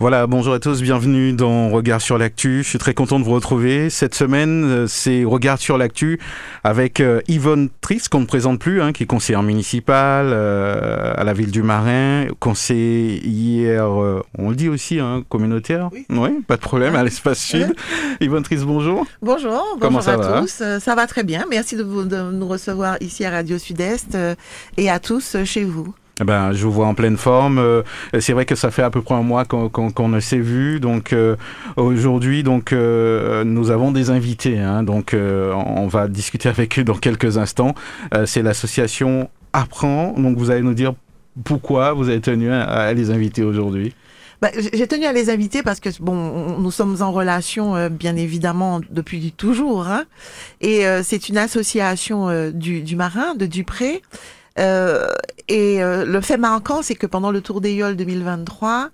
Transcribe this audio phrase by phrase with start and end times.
[0.00, 2.62] Voilà, bonjour à tous, bienvenue dans Regard sur l'actu.
[2.62, 3.90] Je suis très content de vous retrouver.
[3.90, 6.18] Cette semaine, euh, c'est Regard sur l'actu
[6.64, 11.22] avec euh, Yvonne Tris, qu'on ne présente plus, hein, qui est conseillère municipale euh, à
[11.22, 13.90] la ville du Marin, conseillère,
[14.38, 15.90] on le dit aussi, hein, communautaire.
[15.92, 16.30] Oui.
[16.48, 17.74] pas de problème, à l'espace sud.
[18.22, 19.06] Yvonne Tris, bonjour.
[19.20, 20.62] Bonjour, Comment bonjour ça à va tous.
[20.62, 21.44] Euh, Ça va très bien.
[21.50, 24.34] Merci de, vous- de nous recevoir ici à Radio Sud-Est euh,
[24.78, 25.92] et à tous euh, chez vous.
[26.20, 27.58] Eh Ben, je vous vois en pleine forme.
[27.58, 27.82] Euh,
[28.18, 30.38] c'est vrai que ça fait à peu près un mois qu'on qu'on- qu'on ne s'est
[30.38, 30.78] vu.
[30.80, 31.36] Donc euh,
[31.76, 34.58] aujourd'hui, donc euh, nous avons des invités.
[34.58, 34.82] hein.
[34.82, 37.74] donc euh, on va discuter avec eux dans quelques instants.
[38.14, 40.14] Euh, c'est l'association Apprend.
[40.16, 40.92] Donc vous allez nous dire
[41.44, 43.94] pourquoi vous avez tenu à, les inviter aujourd'hui.
[44.42, 47.88] Bah, J'ai tenu à les inviter parce que bon, on- nous sommes en relation euh,
[47.88, 50.04] bien évidemment depuis toujours, hein,
[50.60, 54.02] et euh, c'est une association euh, du, du marin de Dupré.
[54.58, 55.06] Euh,
[55.48, 58.88] et euh, le fait marquant, c'est que pendant le Tour des Yoles 2023,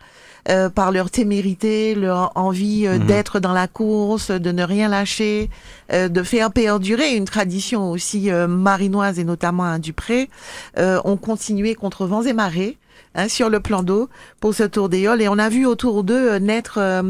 [0.48, 3.06] euh, par leur témérité, leur envie euh, Mhm.
[3.06, 5.50] d'être dans la course, de ne rien lâcher,
[5.92, 10.30] euh, de faire perdurer une tradition aussi euh, marinoise et notamment à Dupré,
[10.78, 12.76] euh, ont continué contre vents et marées.
[13.16, 14.08] Hein, sur le plan d'eau
[14.40, 17.02] pour ce tour des Yoles et on a vu autour d'eux euh, naître euh,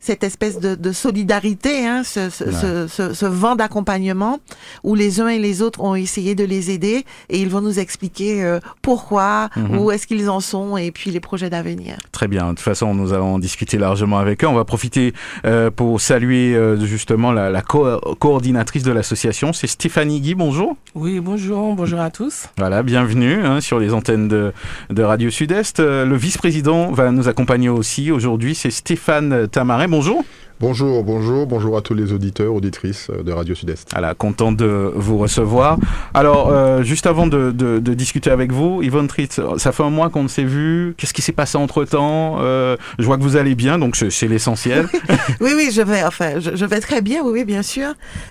[0.00, 4.38] cette espèce de, de solidarité, hein, ce, ce, ce, ce- ce vent d'accompagnement
[4.84, 7.78] où les uns et les autres ont essayé de les aider et ils vont nous
[7.78, 9.78] expliquer euh, pourquoi, Mhm.
[9.78, 11.96] où est-ce qu'ils en sont et puis les projets d'avenir.
[12.12, 12.44] Très bien.
[12.44, 14.46] De toute façon, nous allons discuter largement avec eux.
[14.48, 15.14] On va profiter
[15.46, 19.52] euh, pour saluer euh, justement la, la co- coordinatrice de l'association.
[19.52, 20.34] C'est Stéphanie Guy.
[20.34, 20.76] Bonjour.
[20.94, 22.46] Oui, bonjour, bonjour à tous.
[22.58, 24.52] Voilà, bienvenue hein, sur les antennes de,
[24.90, 25.30] de Radio
[25.78, 29.86] Euh, le vice-président va nous accompagner aussi aujourd'hui, c'est Stéphane Tamaret.
[29.86, 30.24] Bonjour.
[30.68, 33.90] Bonjour, bonjour, bonjour à tous les auditeurs, auditrices euh, de Radio Sud-Est.
[33.92, 35.76] Voilà, content de vous recevoir.
[36.14, 39.90] Alors, euh, juste avant de, de- de discuter avec vous, Yvonne Tritz, ça fait un
[39.90, 40.94] mois qu'on ne s'est vu.
[40.96, 44.88] Qu'est-ce qui s'est passé entre-temps Euh, Je vois que vous allez bien, donc c'est l'essentiel.
[45.42, 47.88] Oui, oui, je vais, enfin, je, je vais très bien, oui, oui, bien sûr.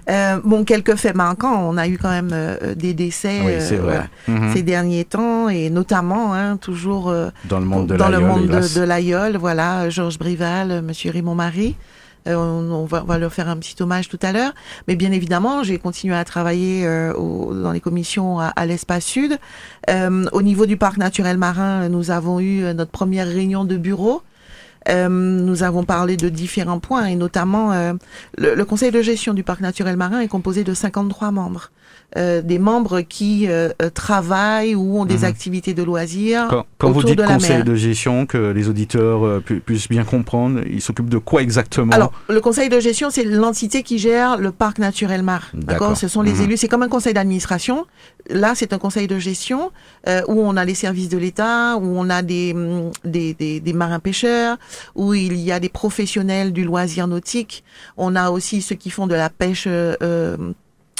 [0.10, 3.78] Euh, bon, quelques faits manquants, on a eu quand même euh, des décès oui, c'est
[3.78, 4.08] euh, vrai.
[4.28, 4.54] voilà, Mhm.
[4.56, 10.18] ces derniers temps et notamment, hein, toujours euh, Dans le monde de l'aïeul, voilà, Georges
[10.18, 11.76] Brival, Monsieur Raymond Marie.
[12.28, 14.54] Euh, on, va, leur faire un petit hommage tout à l'heure.
[14.88, 19.38] Mais bien évidemment, j'ai continué à travailler euh, au- dans les commissions à, l'espace sud.
[19.90, 24.22] Euh, au niveau du parc naturel marin, nous avons eu notre première réunion de bureau.
[24.90, 27.72] Nous avons parlé de différents points et notamment
[28.38, 31.72] le, le conseil de gestion du parc naturel marin est composé de 53 membres.
[32.16, 35.24] Euh, des membres qui euh, euh, travaillent ou ont des Mhm.
[35.24, 37.66] activités de loisirs Quand, quand vous dites de la conseil mer.
[37.66, 41.92] de gestion, que les auditeurs euh, pu- puissent bien comprendre, ils s'occupent de quoi exactement?
[41.94, 45.48] Alors, le conseil de gestion, c'est l'entité qui gère le parc naturel marin.
[45.56, 45.98] D'accord?
[45.98, 46.42] Ce sont les Mhm.
[46.44, 46.58] élus.
[46.58, 47.86] C'est comme un conseil d'administration.
[48.30, 49.72] Là, c'est un conseil de gestion
[50.08, 53.60] euh, où on a les services de l'État, où on a des, hum, des, des,
[53.60, 54.58] des marins pêcheurs,
[54.96, 57.64] où il y a des professionnels du loisir nautique.
[57.98, 59.66] On a aussi ceux qui font de la pêche.
[59.68, 60.36] euh,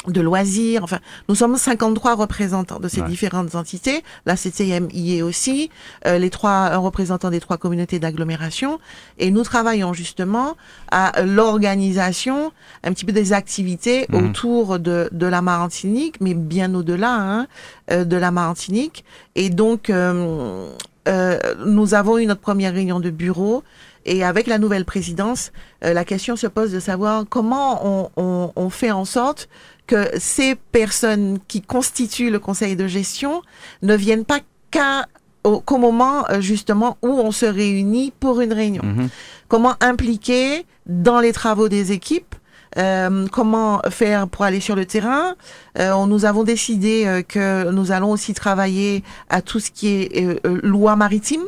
[0.06, 0.98] de loisirs, enfin,
[1.28, 3.08] nous sommes 53 représentants de ces Ouais.
[3.08, 4.02] différentes entités.
[4.26, 5.70] La CCM y est aussi,
[6.06, 8.78] euh, les trois un représentant des trois communautés d'agglomération,
[9.18, 10.56] et nous travaillons justement
[10.90, 14.30] à l'organisation un petit peu des activités Mhm.
[14.30, 17.46] autour de, de la Martinique, mais bien au-delà hein,
[17.90, 19.04] euh, de la Martinique.
[19.34, 20.68] Et donc, euh,
[21.08, 23.62] euh, nous avons eu notre première réunion de bureau.
[24.06, 25.50] Et avec la nouvelle présidence,
[25.82, 29.48] euh, la question se pose de savoir comment on, on, on fait en sorte
[29.86, 33.42] que ces personnes qui constituent le conseil de gestion
[33.82, 34.40] ne viennent pas
[34.70, 35.06] qu'à
[35.44, 39.08] au- qu'au moment euh, justement où on se réunit pour une réunion Mhm.
[39.48, 42.34] comment impliquer dans les travaux des équipes,
[42.78, 45.34] euh, comment faire pour aller sur le terrain.
[45.78, 50.26] Euh, nous avons décidé euh, que nous allons aussi travailler à tout ce qui est
[50.46, 51.42] euh, loi maritime.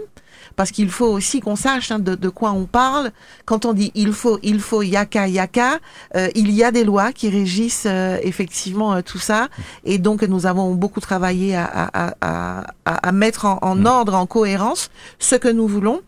[0.56, 3.10] Parce qu'il faut aussi qu'on sache hein, de, de quoi on parle.
[3.44, 5.78] Quand on dit il faut, il faut, yaka, yaka,
[6.16, 9.48] euh, il y a des lois qui régissent euh, effectivement euh, tout ça.
[9.84, 14.14] Et donc nous avons beaucoup travaillé à, à, à, à, à mettre en, en ordre,
[14.14, 16.00] en cohérence ce que nous voulons,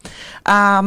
[0.44, 0.82] à,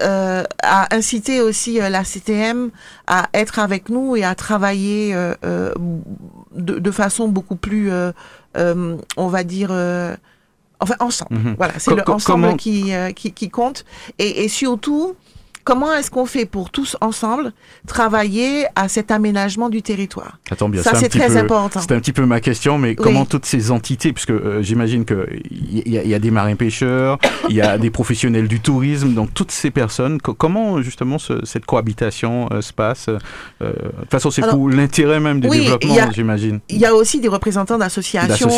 [0.00, 2.70] euh, à inciter aussi euh, la CTM
[3.06, 5.72] à être avec nous et à travailler euh, euh,
[6.54, 8.12] de, de façon beaucoup plus, euh,
[8.56, 10.14] euh, on va dire, euh,
[10.80, 11.34] enfin ensemble.
[11.38, 11.54] Mhm.
[11.56, 13.84] Voilà, c'est le ensemble comment- qui, euh, qui, qui compte.
[14.18, 15.14] Et, et surtout,
[15.68, 17.52] comment est-ce qu'on fait pour tous ensemble
[17.86, 20.38] travailler à cet aménagement du territoire?
[20.50, 21.80] Attends bien, Ça, c'est très peu- important.
[21.80, 22.96] C'était un petit peu ma question, mais Oui.
[22.96, 26.54] comment toutes ces entités, puisque euh, j'imagine qu'il y, a- il y a des marins
[26.56, 27.18] pêcheurs,
[27.50, 31.44] il y a des professionnels du tourisme, donc toutes ces personnes, co- comment justement ce-
[31.44, 33.18] cette cohabitation euh, se passe euh,
[33.62, 36.60] euh, De toute façon, c'est pour l'intérêt même du oui, développement, j'imagine.
[36.70, 38.48] Il y a aussi des représentants d'associations,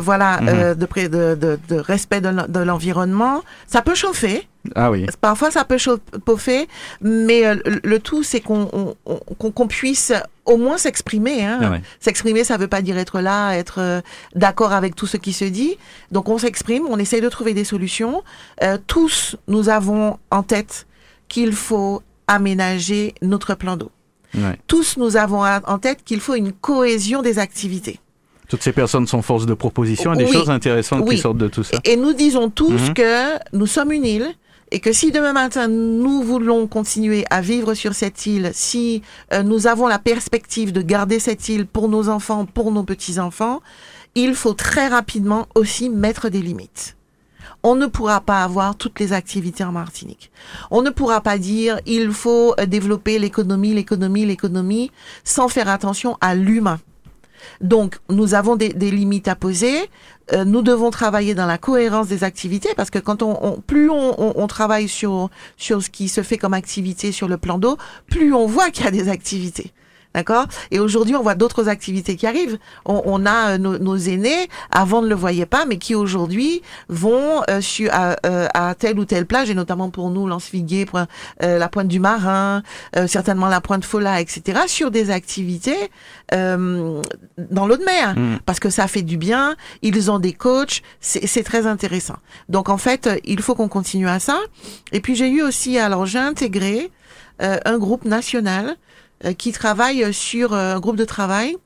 [0.00, 0.74] voilà, Mhm.
[0.74, 3.42] de, pré- de, de, de respect de l'environnement.
[3.66, 5.06] Ça peut chauffer, Ah oui.
[5.20, 6.68] parfois ça peut chauffer,
[7.02, 10.12] mais euh, le, tout c'est qu'on on- on- qu'on qu'on puisse
[10.46, 11.44] au moins s'exprimer.
[11.44, 11.60] Hein.
[11.62, 11.82] Ah ouais.
[12.00, 14.00] S'exprimer, ça veut pas dire être là, être euh,
[14.34, 15.76] d'accord avec tout ce qui se dit.
[16.12, 18.22] Donc on s'exprime, on essaye de trouver des solutions.
[18.62, 20.86] Euh, tous, nous avons en tête
[21.28, 23.90] qu'il faut aménager notre plan d'eau.
[24.34, 24.58] Ouais.
[24.66, 28.00] Tous, nous avons en tête qu'il faut une cohésion des activités.
[28.48, 30.32] Toutes ces personnes sont force de proposition et des Oui.
[30.32, 31.16] choses intéressantes Oui.
[31.16, 31.78] qui sortent de tout ça.
[31.84, 32.94] Et nous disons tous Mhm.
[32.94, 34.28] que nous sommes une île
[34.74, 39.44] et que si demain matin nous voulons continuer à vivre sur cette île, si euh,
[39.44, 43.60] nous avons la perspective de garder cette île pour nos enfants, pour nos petits-enfants,
[44.16, 46.96] il faut très rapidement aussi mettre des limites.
[47.62, 50.32] On ne pourra pas avoir toutes les activités en Martinique.
[50.72, 54.90] On ne pourra pas dire il faut euh, développer l'économie, l'économie, l'économie
[55.22, 56.80] sans faire attention à l'humain.
[57.60, 59.88] Donc, nous avons des, des limites à poser.
[60.32, 63.90] Euh, nous devons travailler dans la cohérence des activités parce que quand on, on- plus
[63.90, 65.28] on, on- on travaille sur
[65.58, 67.76] sur ce qui se fait comme activité sur le plan d'eau,
[68.08, 69.72] plus on voit qu'il y a des activités.
[70.14, 70.46] D'accord?
[70.70, 72.58] Et aujourd'hui, on voit d'autres activités qui arrivent.
[72.86, 76.62] On, on a euh, nos, nos aînés, avant ne le voyaient pas, mais qui aujourd'hui
[76.88, 81.08] vont euh, à, euh, à telle ou telle plage, et notamment pour nous, Lance-Viguier, point-
[81.42, 82.62] euh, la pointe du Marin,
[82.96, 85.90] euh, certainement la pointe Fola, etc., sur des activités
[86.32, 87.02] euh,
[87.50, 88.38] dans l'eau de mer, Mm.
[88.46, 92.16] parce que ça fait du bien, ils ont des coachs, c'est très intéressant.
[92.48, 94.38] Donc en fait, il faut qu'on continue à ça.
[94.92, 96.90] Et puis j'ai eu aussi, alors j'ai intégré
[97.42, 98.76] euh, un groupe national
[99.38, 101.56] qui travaille sur euh, un groupe de travail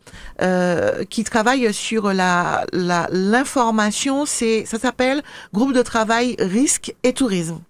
[0.42, 4.26] euh, qui travaille sur la l'information.
[4.26, 5.22] c'est ça s'appelle
[5.52, 7.60] groupe de travail risque et tourisme.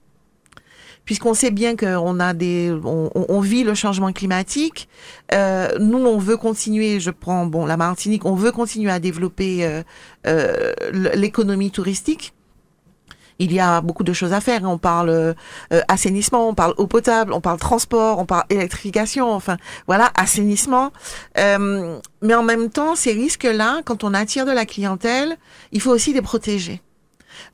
[1.04, 4.90] Puisqu'on sait bien qu'on a des, on, on- vit le changement climatique.
[5.32, 7.00] Euh, nous, on veut continuer.
[7.00, 8.26] Je prends bon la Martinique.
[8.26, 9.82] On veut continuer à développer euh,
[10.26, 10.74] euh,
[11.14, 12.34] l'économie touristique.
[13.40, 14.62] Il y a beaucoup de choses à faire.
[14.64, 15.34] On parle euh,
[15.86, 19.32] assainissement, on parle eau potable, on parle transport, on parle électrification.
[19.32, 19.56] Enfin,
[19.86, 20.92] voilà, assainissement.
[21.38, 25.36] Euh, mais en même temps, ces risques-là, quand on attire de la clientèle,
[25.70, 26.82] il faut aussi les protéger.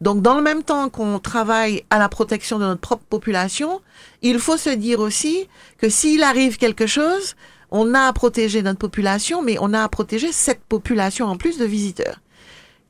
[0.01, 3.83] Donc, dans le même temps qu'on travaille à la protection de notre propre population,
[4.23, 7.35] il faut se dire aussi que s'il arrive quelque chose,
[7.71, 11.59] on a à protéger notre population, mais on a à protéger cette population en plus
[11.59, 12.21] de visiteurs.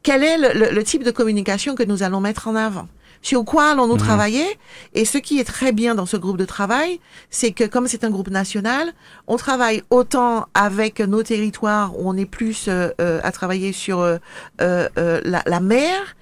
[0.04, 2.86] Quel est le, le- le type de communication que nous allons mettre en avant?
[3.22, 4.44] Sur quoi allons-nous travailler?
[4.92, 8.04] Et ce qui est très bien dans ce groupe de travail, c'est que comme c'est
[8.04, 8.92] un groupe national,
[9.26, 14.00] on travaille autant avec nos territoires où on est plus euh, euh, à travailler sur
[14.00, 14.18] euh,
[14.60, 16.16] euh, euh, la, la mer,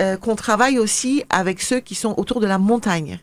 [0.00, 3.20] euh, qu'on travaille aussi avec ceux qui sont autour de la montagne.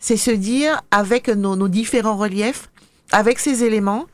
[0.00, 2.68] C'est se dire avec nos, nos différents reliefs,
[3.12, 4.06] avec ces éléments,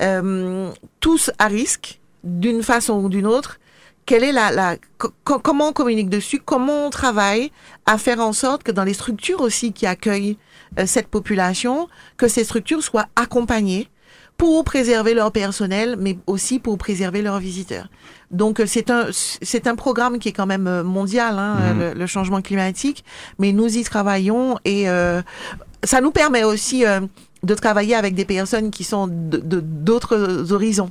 [0.00, 3.58] euh, tous à risque, d'une façon ou d'une autre,
[4.06, 7.50] quelle est la, la co- co- comment on communique dessus, comment on travaille
[7.86, 10.38] à faire en sorte que dans les structures aussi qui accueillent
[10.78, 13.88] euh, cette population, que ces structures soient accompagnées
[14.38, 17.88] pour préserver leur personnel, mais aussi pour préserver leurs visiteurs.
[18.30, 21.94] Donc euh, c'est un c'est un programme qui est quand même euh, mondial, hein, euh,
[21.94, 23.04] le, le changement climatique,
[23.38, 25.22] mais nous y travaillons et euh,
[25.84, 27.00] ça nous permet aussi euh,
[27.42, 30.90] de travailler avec des personnes qui sont de de- d'autres horizons.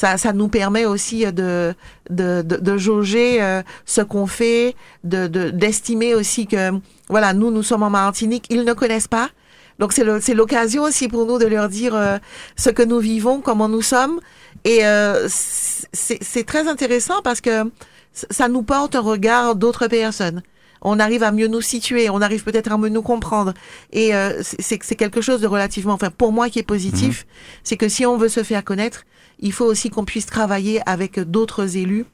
[0.00, 1.74] Ça, ça nous permet aussi euh, de,
[2.10, 6.70] de, de, de jauger euh, ce qu'on fait, de, de, d'estimer aussi que,
[7.08, 9.30] voilà, nous, nous sommes en Martinique, ils ne connaissent pas.
[9.78, 12.18] Donc, c'est, c'est l'occasion aussi pour nous de leur dire euh,
[12.58, 14.20] ce que nous vivons, comment nous sommes.
[14.64, 17.70] Et euh, c'est, c'est très intéressant parce que
[18.12, 20.42] ça nous porte un regard d'autres personnes.
[20.82, 23.54] On arrive à mieux nous situer, on arrive peut-être à mieux nous comprendre.
[23.92, 27.26] Et euh, c'est, c'est- c'est quelque chose de relativement, enfin, pour moi qui est positif,
[27.64, 29.04] c'est que si on veut se faire connaître,
[29.40, 32.04] il faut aussi qu'on puisse travailler avec d'autres élus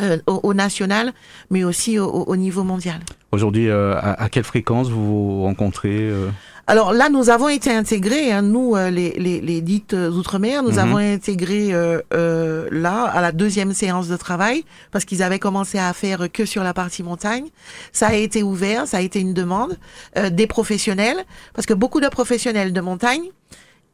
[0.00, 1.12] euh, au, au national,
[1.50, 3.00] mais aussi au, au niveau mondial.
[3.32, 5.04] Aujourd'hui, euh, à, à quelle fréquence vous
[5.38, 6.28] vous rencontrez euh
[6.68, 10.72] Alors là, nous avons été intégrés, hein, nous, euh, les, les, les dites outre-mer, nous
[10.72, 10.78] Mhm.
[10.78, 15.78] avons intégré euh, euh, là à la deuxième séance de travail parce qu'ils avaient commencé
[15.78, 17.46] à faire que sur la partie montagne.
[17.92, 19.78] Ça a été ouvert, ça a été une demande
[20.18, 21.18] euh, des professionnels
[21.54, 23.26] parce que beaucoup de professionnels de montagne,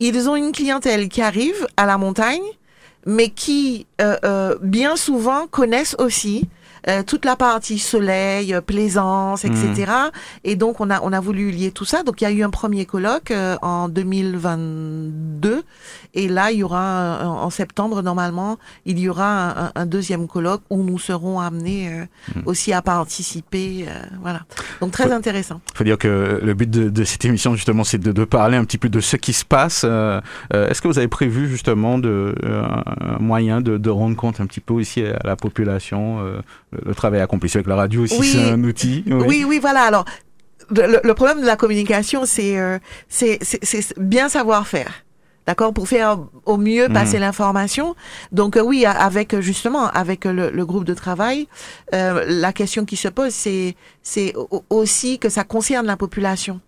[0.00, 2.42] ils ont une clientèle qui arrive à la montagne,
[3.06, 6.48] mais qui euh, euh, bien souvent connaissent aussi
[6.88, 9.92] euh, toute la partie soleil, euh, plaisance, etc.
[10.44, 12.02] Et donc on a on a voulu lier tout ça.
[12.02, 15.62] Donc il y a eu un premier colloque euh, en 2022
[16.14, 20.26] et là il y aura un- en septembre normalement il y aura un, un deuxième
[20.28, 23.86] colloque où nous serons amenés euh, aussi à participer.
[23.88, 24.42] euh, voilà.
[24.80, 25.60] Donc très intéressant.
[25.74, 28.64] faut dire que le but de, de cette émission, justement, c'est de, de parler un
[28.64, 29.82] petit peu de ce qui se passe.
[29.84, 30.20] Euh,
[30.54, 32.62] euh, Est-ce que vous avez prévu, justement, de, euh,
[33.00, 36.40] un moyen de, de rendre compte un petit peu aussi à la population euh,
[36.84, 38.32] le, travail accompli avec la radio aussi, Oui.
[38.32, 39.04] c'est un outil.
[39.06, 39.82] Oui, oui, voilà.
[39.82, 40.04] Alors,
[40.70, 45.04] le, le problème de la communication, c'est euh, c'est c'est- c'est bien savoir faire.
[45.44, 47.96] D'accord pour faire au mieux passer l'information.
[48.30, 51.48] Donc euh, oui, avec justement avec le, le groupe de travail,
[51.94, 56.60] euh, la question qui se pose, c'est c'est au- aussi que ça concerne la population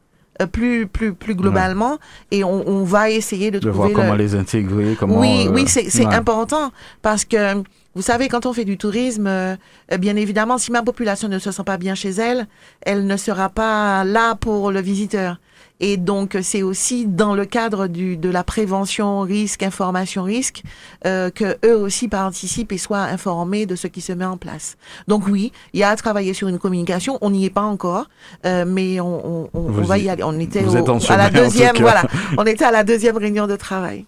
[0.43, 1.99] euh, plus plus plus globalement,
[2.31, 5.19] et on, on va essayer de, De voir trouver le- comment les intégrer, comment.
[5.21, 6.15] oui, euh, oui, c'est c'est ouais.
[6.15, 6.73] important
[7.03, 7.63] parce que
[7.97, 9.55] vous savez, quand on fait du tourisme, euh,
[9.93, 12.49] euh, bien évidemment, si ma population ne se sent pas bien chez elle,
[12.83, 15.39] elle ne sera pas là pour le visiteur.
[15.81, 20.63] Et donc, c'est aussi dans le cadre du, de la prévention risque, information risque,
[21.05, 24.77] euh, que eux aussi participent et soient informés de ce qui se met en place.
[25.09, 27.19] Donc oui, il y a à travailler sur une communication.
[27.23, 28.09] On n'y est pas encore,
[28.47, 30.23] euh, mais on, on, on, va y- aller.
[30.23, 32.05] On était au- à la deuxième, voilà.
[32.39, 34.07] On était à la deuxième réunion de travail.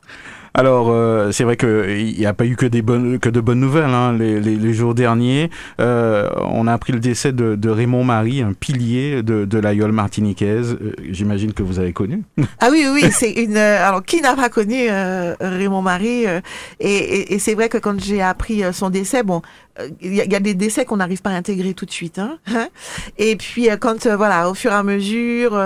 [0.58, 3.60] Alors, euh, c'est vrai qu'il n'y a pas eu que, des bonnes, que de bonnes
[3.60, 3.84] nouvelles.
[3.90, 4.14] Hein.
[4.18, 5.50] Les, les, les jours derniers,
[5.82, 9.92] euh, on a appris le décès de, de Raymond Marie, un pilier de, de l'aïeule
[9.92, 10.78] martiniquaise.
[10.80, 12.22] Euh, J'imagine que vous avez connu.
[12.58, 13.58] Ah oui, oui, c'est une.
[13.58, 16.40] euh, alors, qui n'a pas connu euh, Raymond Marie Et,
[16.80, 19.42] et, et c'est vrai que quand j'ai appris son décès, bon,
[20.00, 22.18] il y, a- des décès qu'on n'arrive pas à intégrer tout de suite.
[22.18, 22.68] Hein, hein.
[23.18, 25.60] et puis, quand voilà, au fur et à mesure,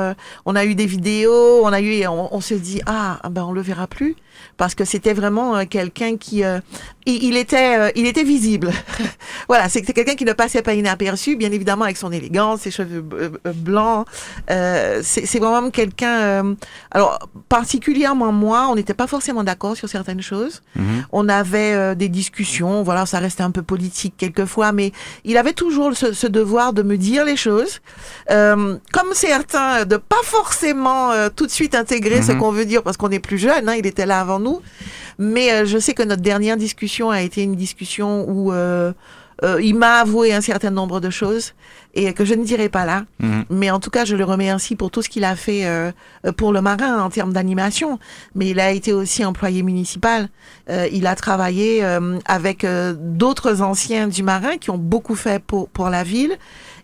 [0.47, 3.53] on a eu des vidéos, on a eu, on, on se dit ah, ben on
[3.53, 4.17] le verra plus
[4.57, 6.61] parce que c'était vraiment euh, quelqu'un qui, euh,
[7.07, 8.71] il, il était, euh, il était visible.
[9.49, 13.03] voilà, c'est quelqu'un qui ne passait pas inaperçu, bien évidemment avec son élégance, ses cheveux
[13.55, 14.07] blancs.
[14.51, 16.55] Euh, c'est vraiment quelqu'un.
[16.91, 17.19] alors
[17.49, 20.63] particulièrement moi, on n'était pas forcément d'accord sur certaines choses.
[20.77, 21.05] Mhm.
[21.13, 24.93] On avait des discussions, voilà, ça restait un peu politique quelquefois, mais
[25.25, 27.81] il avait toujours ce, ce devoir de me dire les choses,
[28.29, 28.81] comme
[29.15, 32.39] certains, de pas forcément tout de suite intégrer ce Mhm.
[32.39, 33.69] qu'on veut dire parce qu'on est plus jeune.
[33.69, 34.61] Hein, il était là avant nous,
[35.19, 38.93] mais euh, je sais que notre dernière discussion a été une discussion où euh,
[39.43, 41.55] euh, il m'a avoué un certain nombre de choses
[41.95, 43.05] et que je ne dirai pas là.
[43.19, 43.45] Mhm.
[43.51, 45.93] Mais en tout cas, je le remercie pour tout ce qu'il a fait euh,
[46.37, 47.99] pour le marin en termes d'animation.
[48.35, 50.29] Mais il a été aussi employé municipal.
[50.69, 55.69] Euh, il a travaillé euh, avec d'autres anciens du marin qui ont beaucoup fait pour,
[55.69, 56.37] pour la ville.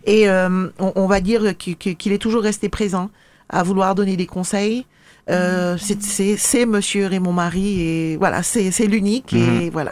[0.05, 3.09] Et on, on va dire qu'il est toujours resté présent
[3.49, 4.85] à vouloir donner des conseils.
[5.29, 9.91] Euh, c'est- Monsieur Raymond Marie et voilà, c'est l'unique et voilà.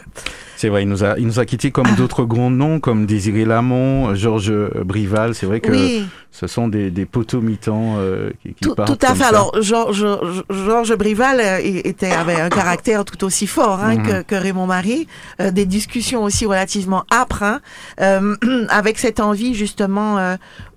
[0.56, 3.44] C'est vrai, il nous a, il nous a quittés comme d'autres grands noms, comme Désiré
[3.44, 5.34] Lamont, Georges Brival.
[5.34, 6.06] C'est vrai que Oui.
[6.30, 9.22] ce sont des, des poteaux mitants euh, qui, qui Tout, partent tout à comme fait.
[9.24, 9.28] ça.
[9.28, 10.06] Alors, Georges,
[10.48, 14.06] Georges Brival euh, était, avait un caractère tout aussi fort hein, Mhm.
[14.06, 15.06] que, que Raymond Marie.
[15.42, 17.60] Euh, des discussions aussi relativement âpres, hein,
[18.70, 20.16] avec cette envie justement,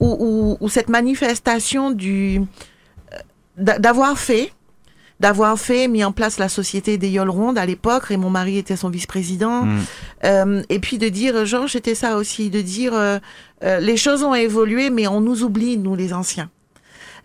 [0.01, 2.41] ou, ou, ou cette manifestation du
[3.59, 4.51] d'avoir fait
[5.19, 8.05] d'avoir fait, mis en place la société des Yoles Rondes à l'époque.
[8.05, 9.63] Raymond Marie était son vice-président.
[9.65, 9.79] Mhm.
[10.23, 13.19] Euh, et puis de dire, Georges, c'était ça aussi, de dire, euh,
[13.63, 16.49] euh, les choses ont évolué, mais on nous oublie, nous les anciens.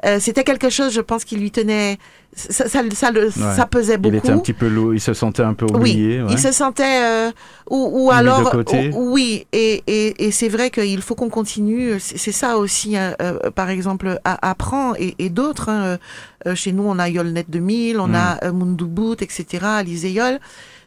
[0.05, 1.99] Euh, c'était quelque chose, je pense, qui lui tenait,
[2.35, 4.15] ça, ça, ça, le- ça pesait beaucoup.
[4.15, 6.19] Il était un petit peu lourd, il se sentait un peu oublié.
[6.19, 6.33] Oui, ouais.
[6.33, 7.31] il se sentait euh,
[7.71, 8.91] ou, alors côté.
[8.93, 13.13] ou- oui et, et, et c'est vrai qu'il faut qu'on continue c'est ça aussi euh,
[13.23, 15.99] euh, par exemple à- apprend et, et d'autres hein,
[16.47, 18.15] euh, chez nous on a Yolnet 2000 on Mm.
[18.15, 20.39] a Munduboot etc Alizé Yol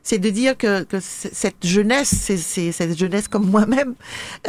[0.07, 3.93] c'est de dire que, cette jeunesse c'est cette jeunesse comme moi-même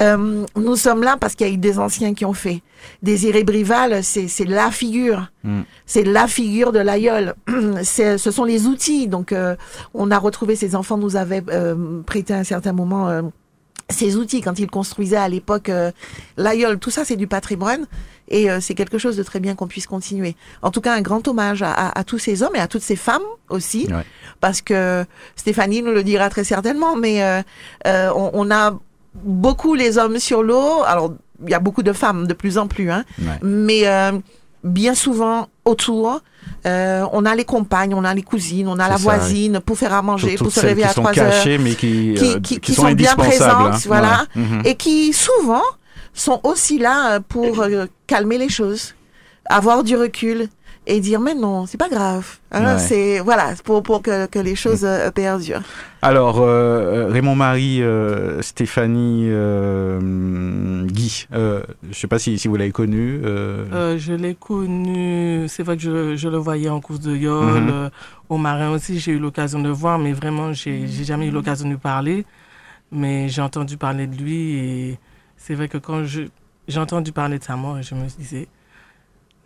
[0.00, 2.62] euh, nous sommes là parce qu'il y a eu des anciens qui ont fait
[3.02, 5.60] Désiré Brival c'est la figure Mm.
[5.86, 7.34] c'est la figure de l'aïeul.
[7.82, 9.06] Ce sont les outils.
[9.06, 9.54] Donc, euh,
[9.94, 13.22] on a retrouvé ces enfants nous avaient euh, prêté à un certain moment
[13.90, 15.90] ces outils quand ils construisaient à l'époque euh,
[16.36, 16.78] l'aïeul.
[16.78, 17.86] Tout ça, c'est du patrimoine
[18.30, 20.36] et euh, c'est quelque chose de très bien qu'on puisse continuer.
[20.62, 22.82] En tout cas, un grand hommage à, à- à tous ces hommes et à toutes
[22.82, 24.04] ces femmes aussi, Ouais.
[24.40, 25.04] parce que
[25.36, 27.42] Stéphanie nous le dira très certainement, mais euh,
[27.86, 28.78] euh, on, on a
[29.14, 30.82] beaucoup les hommes sur l'eau.
[30.86, 31.12] Alors,
[31.44, 33.38] il y a beaucoup de femmes de plus en plus, hein, Ouais.
[33.42, 34.12] mais euh,
[34.64, 36.20] bien souvent autour,
[36.66, 39.78] euh, on a les compagnes, on a les cousines, on a la ça, voisine pour
[39.78, 42.60] faire à manger, Toutes pour se réveiller à sont 3 heures, mais qui, qui, qui,
[42.60, 43.78] qui sont, bien présentes, hein.
[43.86, 44.42] voilà, Ouais.
[44.42, 44.62] Mhm.
[44.64, 45.62] et qui souvent
[46.14, 48.94] sont aussi là euh, pour euh, calmer les choses,
[49.46, 50.48] avoir du recul
[50.90, 52.38] et dire mais non, c'est pas grave.
[52.50, 52.78] Hein, Ouais.
[52.78, 55.62] C'est voilà pour pour que, que les choses euh, perdurent.
[56.00, 62.56] Alors, euh, Raymond Marie, euh, Stéphanie euh, Guy, euh, je sais pas si, si vous
[62.56, 63.20] l'avez connu.
[63.24, 67.14] euh, Euh, je l'ai connu, c'est vrai que je, je le voyais en course de
[67.16, 67.70] yole, Mhm.
[67.70, 67.90] euh,
[68.28, 71.30] au marin aussi, j'ai eu l'occasion de le voir, mais vraiment, j'ai j'ai jamais eu
[71.30, 72.24] l'occasion de lui parler.
[72.90, 74.98] Mais j'ai entendu parler de lui et
[75.38, 76.28] c'est vrai que quand je-
[76.68, 78.46] j'ai entendu parler de sa mort, je me disais,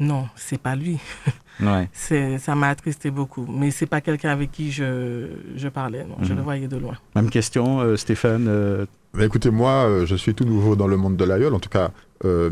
[0.00, 0.98] non, c'est pas lui.
[1.60, 1.88] ouais.
[1.92, 3.46] C'est- Ça m'a attristé beaucoup.
[3.48, 6.36] Mais c'est pas quelqu'un avec qui je, je parlais, non, je Mhm.
[6.38, 6.96] le voyais de loin.
[7.14, 8.46] Même question, euh, Stéphane.
[8.48, 11.60] euh, Bah, écoutez, moi, euh, je suis tout nouveau dans le monde de l'aïeul, en
[11.60, 11.90] tout cas
[12.24, 12.50] euh,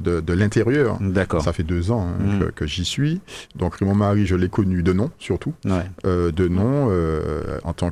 [0.00, 0.98] de, de l'intérieur.
[1.00, 1.42] D'accord.
[1.42, 2.38] Ça fait deux ans hein, Mhm.
[2.40, 3.20] que, que j'y suis.
[3.54, 5.54] Donc Raymond Marie, je l'ai connu de nom, surtout.
[5.64, 5.86] Ouais.
[6.04, 7.90] Euh, de nom, euh, en tant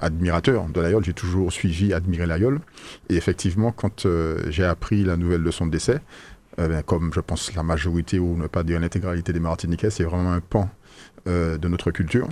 [0.00, 2.60] qu'admirateur de l'aïeul, j'ai toujours suivi, admiré l'aïeul.
[3.08, 4.06] Et effectivement, quand
[4.48, 6.00] j'ai appris la nouvelle de son décès,
[6.58, 10.32] ben, comme je pense la majorité, ou ne pas dire l'intégralité des Martiniquais, c'est vraiment
[10.32, 10.68] un pan
[11.26, 12.28] de notre culture,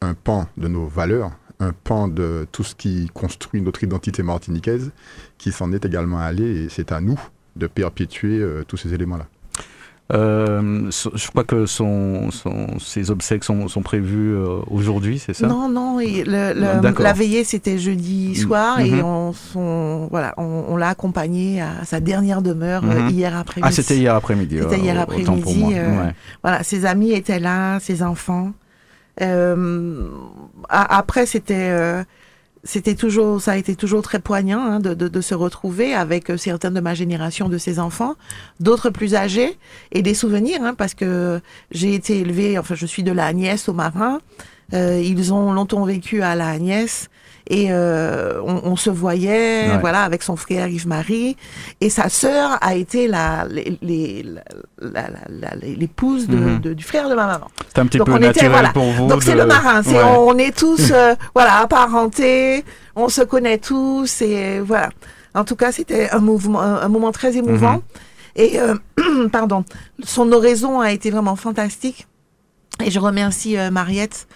[0.00, 1.30] un pan de nos valeurs,
[1.60, 4.92] un pan de tout ce qui construit notre identité martiniquaise,
[5.38, 7.18] qui s'en est également allé, et c'est à nous
[7.56, 9.26] de perpétuer euh, tous ces éléments-là.
[10.10, 15.46] Euh, je crois que son, son, ses obsèques sont, sont prévues euh, aujourd'hui, c'est ça?
[15.48, 18.86] Non, non, et le- le- Ah, la veillée c'était jeudi soir Mhm.
[18.86, 23.10] et on, son- voilà, on, on l'a accompagné à sa dernière demeure Mhm.
[23.10, 23.68] hier après-midi.
[23.68, 24.60] Ah, c'était hier après-midi.
[24.62, 26.14] C'était euh, hier après-midi, euh, Ouais.
[26.42, 28.52] Voilà, ses amis étaient là, ses enfants.
[29.20, 30.08] Euh,
[30.70, 32.02] après, c'était, euh,
[32.64, 36.30] c'était toujours, ça a été toujours très poignant hein, de, de, de se retrouver avec
[36.30, 38.14] euh, certains de ma génération, de ses enfants,
[38.60, 39.58] d'autres plus âgés
[39.92, 43.68] et des souvenirs, hein, parce que j'ai été élevée, enfin, je suis de la Agnès
[43.68, 44.20] au Marin.
[44.74, 47.08] Euh, ils ont longtemps vécu à la Agnès
[47.50, 49.78] et euh, on, on se voyait, Ouais.
[49.80, 51.36] voilà, avec son frère Yves-Marie
[51.80, 53.46] et sa sœur a été la,
[55.62, 56.60] l'épouse de, Mhm.
[56.60, 57.48] de- du frère de ma maman.
[57.68, 58.70] C'est un petit Donc peu on était, voilà.
[58.70, 59.06] pour vous.
[59.06, 60.02] Donc c'est le marin, c'est Ouais.
[60.18, 62.64] on, est tous euh, voilà apparentés,
[62.96, 64.90] on se connaît tous et voilà.
[65.34, 67.74] En tout cas, c'était un mouvement, un, un moment très émouvant.
[67.74, 67.80] Mhm.
[68.36, 68.74] Et euh,
[69.32, 69.64] pardon,
[70.02, 72.06] son oraison a été vraiment fantastique.
[72.84, 74.26] Et je remercie euh, Mariette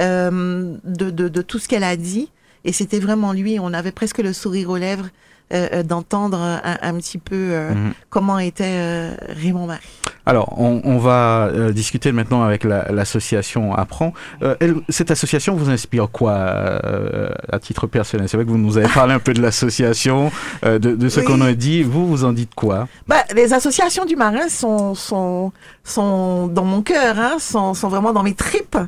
[0.00, 2.30] euh, de, de, de tout ce qu'elle a dit.
[2.66, 3.58] Et c'était vraiment lui.
[3.60, 5.06] On avait presque le sourire aux lèvres
[5.54, 7.92] euh, euh, d'entendre un, un petit peu euh, Mhm.
[8.10, 9.80] comment était euh, Raymond Marie.
[10.28, 14.12] Alors, on, on va euh, discuter maintenant avec la- l'association Apprend.
[14.42, 18.28] Euh, elle- cette association vous inspire quoi euh, à titre personnel?
[18.28, 20.32] C'est vrai que vous nous avez parlé un peu de l'association,
[20.64, 21.26] euh, de, de ce Oui.
[21.26, 21.84] qu'on a dit.
[21.84, 22.88] Vous, vous en dites quoi?
[23.06, 25.52] Bah, les associations du marin sont, sont,
[25.84, 28.78] sont dans mon cœur, hein, sont, sont vraiment dans mes tripes.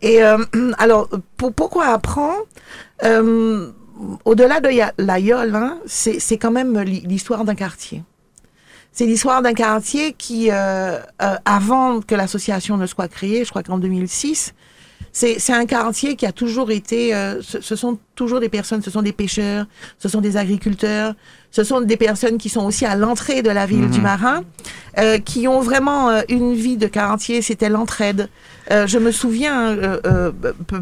[0.00, 0.38] Et euh,
[0.78, 2.38] alors, pour, pourquoi apprendre
[3.02, 3.70] euh,
[4.24, 8.02] Au-delà de l'aïeul, hein, c'est quand même l'hi- l'histoire d'un quartier.
[8.92, 13.62] C'est l'histoire d'un quartier qui, euh, euh, avant que l'association ne soit créée, je crois
[13.62, 14.52] qu'en 2006,
[15.12, 18.90] c'est un quartier qui a toujours été, euh, ce, ce sont toujours des personnes, ce
[18.90, 19.66] sont des pêcheurs,
[19.98, 21.14] ce sont des agriculteurs,
[21.52, 23.90] ce sont des personnes qui sont aussi à l'entrée de la ville Mhm.
[23.90, 24.42] du Marin,
[24.98, 28.28] euh, qui ont vraiment euh, une vie de quartier, c'était l'entraide.
[28.70, 30.32] Euh, je me souviens, euh, euh,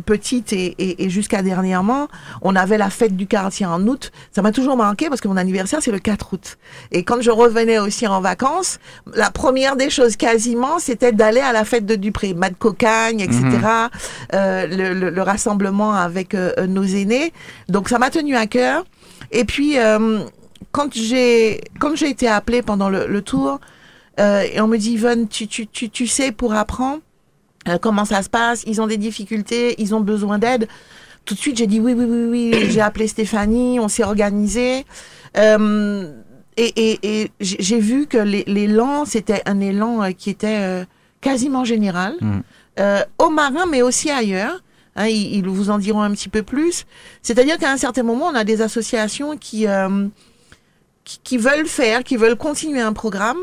[0.06, 2.08] petite et, et, et jusqu'à dernièrement,
[2.42, 4.12] on avait la fête du quartier en août.
[4.30, 6.58] Ça m'a toujours marqué parce que mon anniversaire, c'est le 4 août.
[6.92, 8.78] Et quand je revenais aussi en vacances,
[9.14, 13.42] la première des choses quasiment, c'était d'aller à la fête de Dupré, Mad Cocagne, etc.
[14.34, 17.32] euh, le, le- le rassemblement avec euh, nos aînés.
[17.68, 18.84] Donc ça m'a tenu à cœur.
[19.32, 20.20] Et puis, euh,
[20.70, 23.58] quand j'ai quand j'ai été appelée pendant le, le tour,
[24.20, 27.00] euh, et on me dit, Yvonne, tu, tu, tu, tu sais pour apprendre?
[27.68, 30.68] Euh, comment ça se passe, ils ont des difficultés, ils ont besoin d'aide.
[31.24, 32.70] Tout de suite, j'ai dit oui, oui, oui, oui.
[32.70, 34.84] J'ai appelé Stéphanie, on s'est organisé.
[35.36, 36.12] Euh,
[36.56, 40.84] et et, et j'ai vu que l'é- l'élan, c'était un élan euh, qui était
[41.20, 42.42] quasiment général, Mhm.
[42.80, 44.62] euh, au marin, mais aussi ailleurs.
[44.96, 46.84] Hein, ils, ils vous en diront un petit peu plus.
[47.22, 50.08] C'est-à-dire qu'à un certain moment, on a des associations qui, euh,
[51.04, 53.38] qui, qui veulent faire, qui veulent continuer un programme,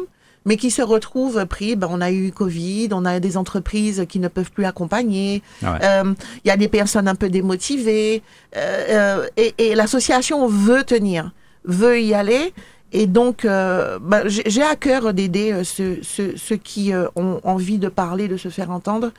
[0.45, 1.75] mais qui se retrouvent pris.
[1.75, 5.41] Ben, on a eu Covid, on a des entreprises qui ne peuvent plus accompagner.
[5.61, 5.69] Ouais.
[5.83, 8.21] Euh, Il y a des personnes un peu démotivées.
[8.55, 11.31] euh, euh, et et l'association veut tenir,
[11.65, 12.53] veut y aller.
[12.91, 17.39] Et donc, euh, ben, j'ai à cœur d'aider euh, ceux, ceux, ceux qui euh, ont
[17.43, 19.11] envie de parler, de se faire entendre,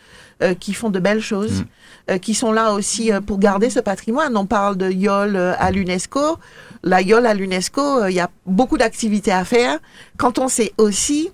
[0.43, 1.65] euh, qui font de belles choses,
[2.11, 4.37] euh, qui sont là aussi pour garder ce patrimoine.
[4.37, 6.39] On parle de YOL à l'UNESCO.
[6.83, 9.79] La YOL à l'UNESCO, il y a beaucoup d'activités à faire.
[10.17, 11.31] Quand on sait aussi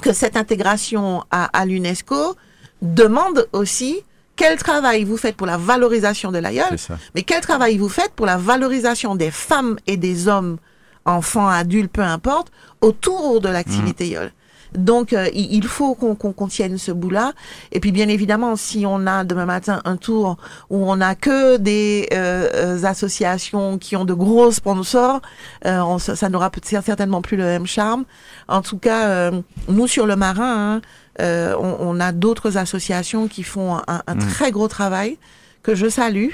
[0.00, 2.34] que cette intégration à, à l'UNESCO
[2.80, 3.98] demande aussi
[4.34, 6.76] quel travail vous faites pour la valorisation de l'aïeul,
[7.14, 10.56] mais quel travail vous faites pour la valorisation des femmes et des hommes,
[11.04, 14.32] enfants, adultes, peu importe, autour de l'activité YOL.
[14.74, 17.32] Donc, euh, il faut qu'on qu'on qu'on tienne ce bout-là.
[17.72, 20.38] Et puis, bien évidemment, si on a demain matin un tour
[20.70, 25.20] où on a que des euh, associations qui ont de gros sponsors,
[25.66, 26.50] euh, on- ça, n'aura
[26.82, 28.04] certainement plus le même charme.
[28.48, 30.80] En tout cas, euh, nous sur le marin, hein,
[31.20, 35.18] euh, on, on a d'autres associations qui font un, un très gros travail
[35.62, 36.30] que je salue,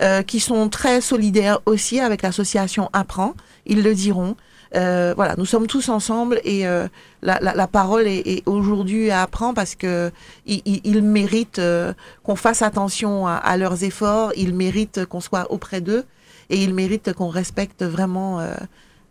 [0.00, 3.34] euh, qui sont très solidaires aussi avec l'association Apprend.
[3.66, 4.36] Ils le diront.
[4.74, 6.88] Euh, voilà, nous sommes tous ensemble et euh,
[7.22, 10.10] la, parole est, aujourd'hui à Apprend parce que
[10.46, 14.32] ils, méritent euh, qu'on fasse attention à, à leurs efforts.
[14.36, 16.04] Ils méritent qu'on soit auprès d'eux
[16.48, 18.40] et ils méritent qu'on respecte vraiment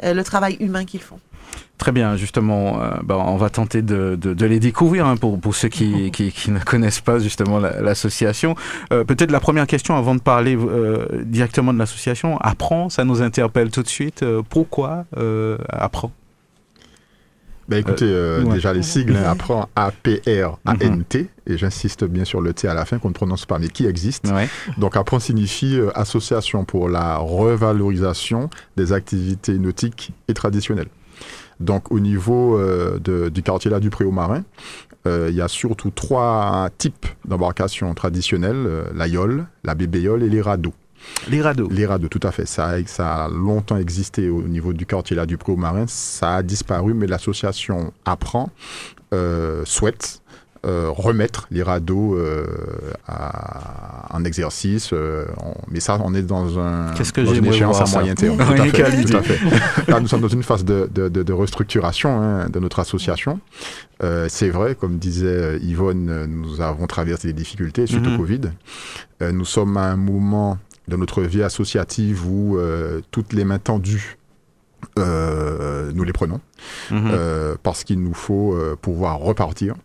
[0.01, 1.19] le travail humain qu'ils font.
[1.77, 5.39] Très bien, justement, euh, bah, on va tenter de, de, de les découvrir hein, pour,
[5.39, 8.55] pour ceux qui, qui, qui ne connaissent pas justement la- l'association.
[8.93, 12.37] Euh, Peut-être la première question avant de parler euh, directement de l'association.
[12.39, 14.21] Apprends, ça nous interpelle tout de suite.
[14.21, 16.11] Euh, pourquoi euh, Apprends?
[17.67, 18.55] Ben écoutez, euh, ouais.
[18.55, 22.99] déjà les sigles, hein, apprend A-P-R-A-N-T, et j'insiste bien sur le T à la fin
[22.99, 24.27] qu'on ne prononce pas, mais qui existe.
[24.29, 24.49] ouais.
[24.77, 30.89] Donc apprend signifie euh, association pour la revalorisation des activités nautiques et traditionnelles.
[31.61, 34.43] Donc au niveau euh, de- du quartier là du Préau Marin,
[35.07, 40.29] euh, il y a surtout trois types d'embarcations traditionnelles, euh, la yole, la bébéyole et
[40.29, 40.73] les radeaux.
[41.29, 41.67] Les radeaux.
[41.71, 42.45] Les radeaux, tout à fait.
[42.45, 45.85] Ça a, ça a longtemps existé au niveau du quartier là du Préau Marin.
[45.87, 48.49] Ça a disparu, mais l'association Apprend
[49.65, 50.21] souhaite
[50.65, 52.45] euh, remettre les radeaux euh,
[53.07, 54.91] à- en exercice.
[54.93, 58.13] euh, on- mais ça, on est dans, un, Qu'est-ce que dans une échéance à moyen
[58.13, 58.37] terme.
[58.37, 59.91] Tout, à fait, tout à fait.
[59.91, 63.39] Là, nous sommes dans une phase de, de, de- de restructuration hein, de notre association.
[64.03, 68.13] Euh, c'est vrai, comme disait euh, Yvonne, euh, nous avons traversé des difficultés suite Mhm.
[68.13, 68.41] au Covid.
[69.23, 73.59] Euh, nous sommes à un moment de notre vie associative où euh, toutes les mains
[73.59, 74.17] tendues,
[74.99, 76.39] euh, nous les prenons,
[76.91, 77.09] Mhm.
[77.11, 79.75] euh, parce qu'il nous faut euh, pouvoir repartir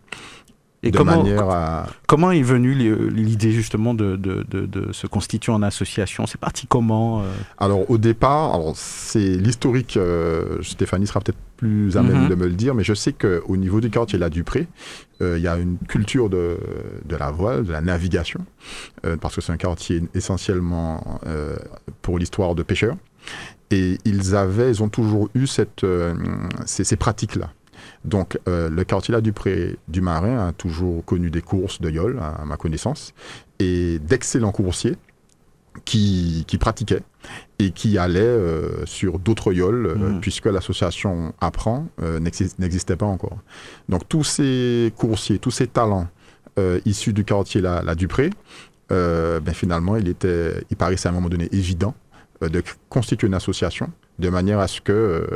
[0.87, 1.87] Et de comment, manière à...
[2.07, 6.25] comment est venue l'i- l'idée justement de, de, de, de se constituer en association?
[6.25, 7.25] C'est parti comment euh?
[7.57, 12.29] Alors au départ, alors, c'est l'historique, euh, Stéphanie sera peut-être plus à même Mhm.
[12.29, 14.67] de me le dire, mais je sais qu'au niveau du quartier là Dupré,
[15.21, 16.57] euh, il y a une culture de,
[17.05, 18.41] de la voile, de la navigation,
[19.21, 21.19] parce que c'est un quartier essentiellement
[22.01, 22.95] pour l'histoire de pêcheurs.
[23.71, 25.85] Et ils avaient, ils ont toujours eu cette,
[26.65, 27.49] ces, ces pratiques-là.
[28.07, 31.89] Donc, euh, le quartier là du Pré du Marin a toujours connu des courses de
[31.91, 33.13] yole, à ma connaissance,
[33.59, 34.95] et d'excellents coursiers
[35.85, 37.03] qui, qui pratiquaient
[37.59, 40.21] et qui allaient euh, sur d'autres yoles, euh, Mhm.
[40.21, 43.37] puisque l'association Apprend euh, n'exis- n'existait pas encore.
[43.89, 46.07] Donc, tous ces coursiers, tous ces talents
[46.85, 48.31] issus du quartier là Dupré,
[48.89, 51.93] ben, finalement, il, était, il paraissait à un moment donné évident
[52.41, 55.27] de constituer une association de manière à ce que euh,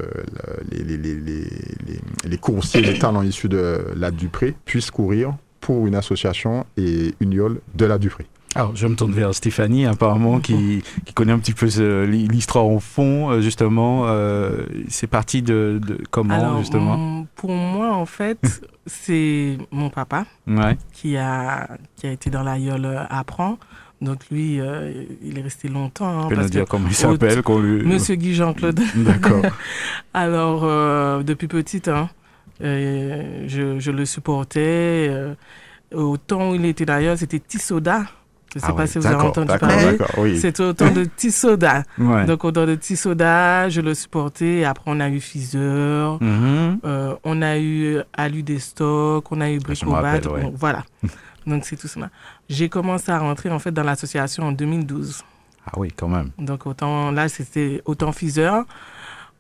[0.72, 1.42] le- les, les, les, les,
[1.88, 7.14] les, les coursiers, les talents issus de la Dupré puissent courir pour une association et
[7.20, 8.26] une yole de la Dupré.
[8.54, 12.66] Alors, je me tourne vers Stéphanie, apparemment, qui, qui connaît un petit peu euh, l'histoire
[12.68, 14.08] au fond, euh, justement.
[14.08, 20.26] Euh, c'est parti de, de comment, Alors, justement Pour moi, en fait, c'est mon papa
[20.48, 20.78] Ouais.
[20.92, 23.58] qui a, qui a été dans la yole euh, apprend.
[24.02, 26.22] Donc lui, euh, il est resté longtemps.
[26.24, 27.86] hein, Tu peux nous dire comment il s'appelle qu'on lui...
[27.86, 28.80] Monsieur Guy Jean-Claude.
[28.96, 29.44] D'accord.
[30.14, 32.10] Alors, euh, depuis petite, hein,
[32.64, 35.12] euh, je, je le supportais.
[35.94, 38.06] au temps où il était d'ailleurs, c'était Tissoda.
[38.54, 39.98] Je ne sais Ah pas si vous avez entendu parler.
[40.18, 40.38] Oui.
[40.38, 41.84] C'était au temps de Tissoda.
[41.98, 42.26] Ouais.
[42.26, 44.66] Donc, au temps de Tissoda, je le supportais.
[44.66, 46.22] Après, on a eu Fiseur.
[46.22, 46.80] Mhm.
[46.84, 50.20] Euh, on a eu Alu des stocks, on a eu me Bricobat.
[50.28, 50.52] ouais.
[50.54, 50.84] voilà.
[51.48, 52.10] Donc c'est tout cela.
[52.52, 55.24] J'ai commencé à rentrer en fait dans l'association en 2012.
[55.66, 56.32] Ah oui, quand même.
[56.38, 58.66] Donc autant là c'était autant fiseur.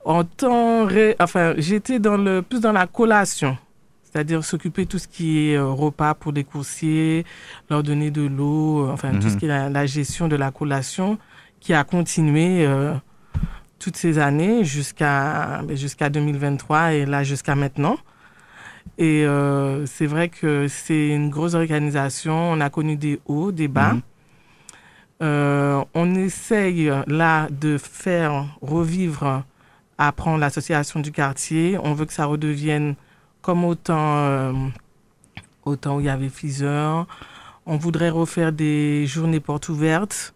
[0.05, 3.57] En temps ré- enfin j'étais dans le plus dans la collation,
[4.03, 7.25] c'est-à-dire s'occuper de tout ce qui est euh, repas pour les coursiers,
[7.69, 9.29] leur donner de l'eau, euh, enfin tout Mhm.
[9.33, 11.17] ce qui est la, la gestion de la collation
[11.59, 12.93] qui a continué euh,
[13.77, 17.97] toutes ces années jusqu'à ben, jusqu'à 2023 et là jusqu'à maintenant.
[18.97, 22.33] Et euh, c'est vrai que c'est une grosse organisation.
[22.51, 23.93] On a connu des hauts, des bas.
[23.93, 24.01] Mhm.
[25.23, 29.43] Euh, on essaye là de faire revivre,
[29.97, 31.77] apprendre l'association du quartier.
[31.83, 32.95] On veut que ça redevienne
[33.41, 34.51] comme au temps, euh,
[35.63, 37.05] au temps où il y avait Fiseur.
[37.67, 40.33] On voudrait refaire des journées portes ouvertes.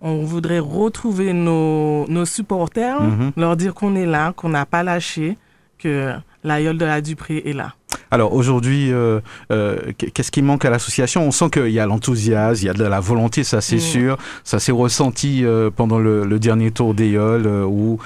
[0.00, 3.32] On voudrait retrouver nos, nos supporters, Mhm.
[3.36, 5.36] leur dire qu'on est là, qu'on n'a pas lâché,
[5.78, 6.14] que
[6.44, 7.74] l'aïeul de la Dupré est là.
[8.10, 9.20] Alors aujourd'hui, euh,
[9.52, 11.22] euh, qu'est-ce qui manque à l'association?
[11.26, 13.80] On sent qu'il y a l'enthousiasme, il y a de la volonté, ça c'est Mm.
[13.80, 14.18] sûr.
[14.44, 17.98] Ça s'est ressenti euh, pendant le, le dernier tour euh, où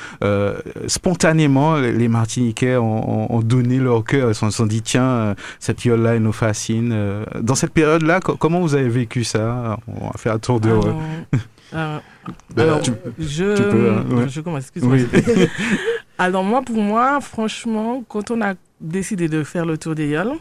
[0.86, 4.30] spontanément les Martiniquais ont, donné leur cœur.
[4.30, 6.94] Ils se sont dit tiens, cette Yole-là elle nous fascine.
[7.40, 9.78] Dans cette période-là, co- comment vous avez vécu ça?
[9.88, 10.70] On va faire un tour de.
[11.72, 11.96] Alors,
[12.28, 14.28] euh, Ben, alors, tu- je, tu peux, hein, ouais.
[14.28, 14.96] je commence, excuse-moi.
[14.96, 15.46] Oui.
[16.18, 20.32] Alors moi, pour moi, franchement, quand on a décidé de faire le tour des Yoles,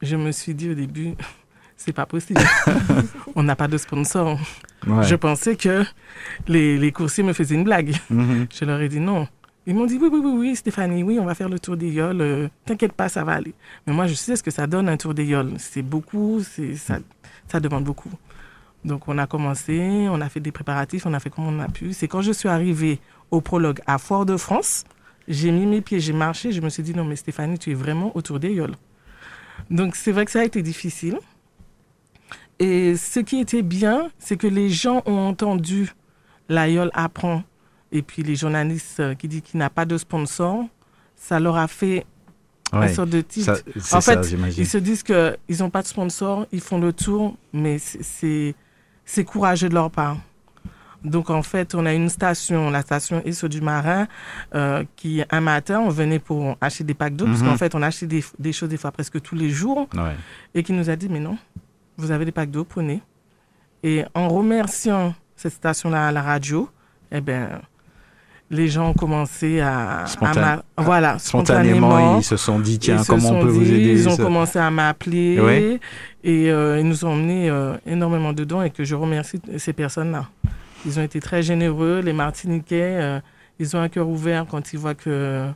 [0.00, 1.14] je me suis dit au début,
[1.76, 2.40] c'est pas possible.
[3.34, 4.38] on n'a pas de sponsor.
[4.86, 5.02] Ouais.
[5.04, 5.84] Je pensais que
[6.46, 7.94] les, les coursiers me faisaient une blague.
[8.10, 8.46] Mhm.
[8.54, 9.26] Je leur ai dit non.
[9.66, 11.90] Ils m'ont dit oui, oui, oui, oui, Stéphanie, oui, on va faire le tour des
[11.90, 12.20] Yoles.
[12.22, 13.52] euh, T'inquiète pas, ça va aller.
[13.86, 15.52] Mais moi, je sais ce que ça donne un tour des Yoles.
[15.58, 16.40] C'est beaucoup,
[16.76, 16.94] ça,
[17.46, 18.10] ça demande beaucoup.
[18.84, 21.68] Donc, on a commencé, on a fait des préparatifs, on a fait comme on a
[21.68, 21.92] pu.
[21.92, 24.84] C'est quand je suis arrivée au prologue à Fort-de-France,
[25.26, 27.74] j'ai mis mes pieds, j'ai marché, je me suis dit non, mais Stéphanie, tu es
[27.74, 28.76] vraiment autour des Yoles.
[29.70, 31.18] Donc, c'est vrai que ça a été difficile.
[32.58, 35.92] Et ce qui était bien, c'est que les gens ont entendu
[36.48, 37.44] la Yole apprend
[37.92, 40.64] et puis les journalistes euh, qui disent qu'il n'a pas de sponsor,
[41.16, 42.04] ça leur a fait
[42.72, 42.88] Ouais.
[42.88, 43.62] une sorte de titre.
[43.80, 44.30] Ça- En fait.
[44.58, 48.54] Ils se disent qu'ils n'ont pas de sponsor, ils font le tour, mais c'est-
[49.10, 50.18] c'est courageux de leur part.
[51.02, 54.06] Donc en fait, on a une station, la station Esso du Marin,
[54.54, 57.48] euh, qui un matin, on venait pour acheter des packs d'eau, parce Mhm.
[57.48, 60.14] qu'en fait, on achetait des, des choses des fois presque tous les jours, Ouais.
[60.54, 61.38] et qui nous a dit, mais non,
[61.96, 63.00] vous avez des packs d'eau, prenez.
[63.84, 66.68] Et en remerciant cette station-là à la radio,
[67.12, 67.60] eh ben,
[68.50, 70.04] les gens ont commencé à...
[70.06, 74.16] Spontan- voilà, Spontanément, ils se sont dit tiens, comment on peut vous aider Ils ont
[74.16, 75.78] ça- commencé à m'appeler
[76.24, 80.28] et euh, ils nous ont emmené euh, énormément dedans et que je remercie ces personnes-là.
[80.86, 82.00] Ils ont été très généreux.
[82.04, 83.20] Les Martiniquais, euh,
[83.58, 85.46] ils ont un cœur ouvert quand ils voient que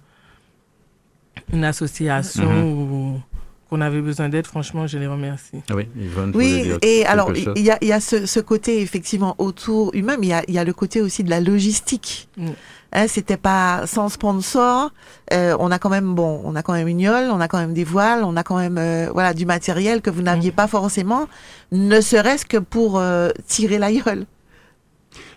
[1.52, 2.64] une association Mhm.
[2.64, 3.20] ou
[3.68, 4.46] qu'on avait besoin d'aide.
[4.46, 5.62] Franchement, je les remercie.
[5.74, 8.82] Oui, Yvonne, Oui, dire et alors, il y a, il y a ce, ce côté
[8.82, 11.40] effectivement autour humain, mais il y a, il y a le côté aussi de la
[11.40, 12.28] logistique.
[12.36, 12.48] Mm.
[12.94, 14.90] Hein, C'était pas sans sponsor.
[15.32, 17.58] euh, on a quand même bon, on a quand même une yole, on a quand
[17.58, 20.54] même des voiles, on a quand même euh, voilà du matériel que vous n'aviez Mm.
[20.54, 21.26] pas forcément,
[21.72, 24.26] ne serait-ce que pour euh, tirer la yole.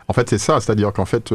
[0.07, 1.33] En fait, c'est ça, c'est-à-dire qu'en fait,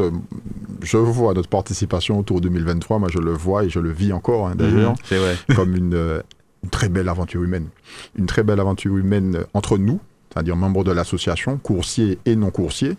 [0.81, 4.47] je vois notre participation autour 2023, moi je le vois et je le vis encore
[4.47, 5.37] hein, d'ailleurs, Mhm, vrai.
[5.55, 6.21] comme une,
[6.63, 7.67] une très belle aventure humaine.
[8.15, 9.99] Une très belle aventure humaine entre nous,
[10.33, 12.95] c'est-à-dire membres de l'association, coursiers et non coursiers,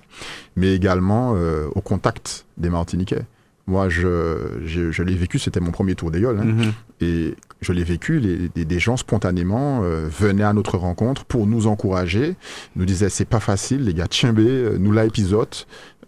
[0.57, 3.23] mais également euh, au contact des Martiniquais.
[3.69, 6.73] Moi, je, je, je l'ai vécu, c'était mon premier tour d'éole, hein, Mhm.
[7.01, 11.47] et je l'ai vécu, les, des, des gens spontanément euh, venaient à notre rencontre pour
[11.47, 12.35] nous encourager,
[12.75, 15.55] nous disaient c'est pas facile, les gars, tiens euh, nous l'a épisode.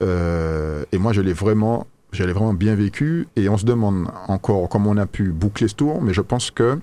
[0.02, 3.28] Euh, et moi, je l'ai vraiment, je l'ai vraiment bien vécu.
[3.36, 6.50] Et on se demande encore comment on a pu boucler ce tour, mais je pense
[6.50, 6.78] que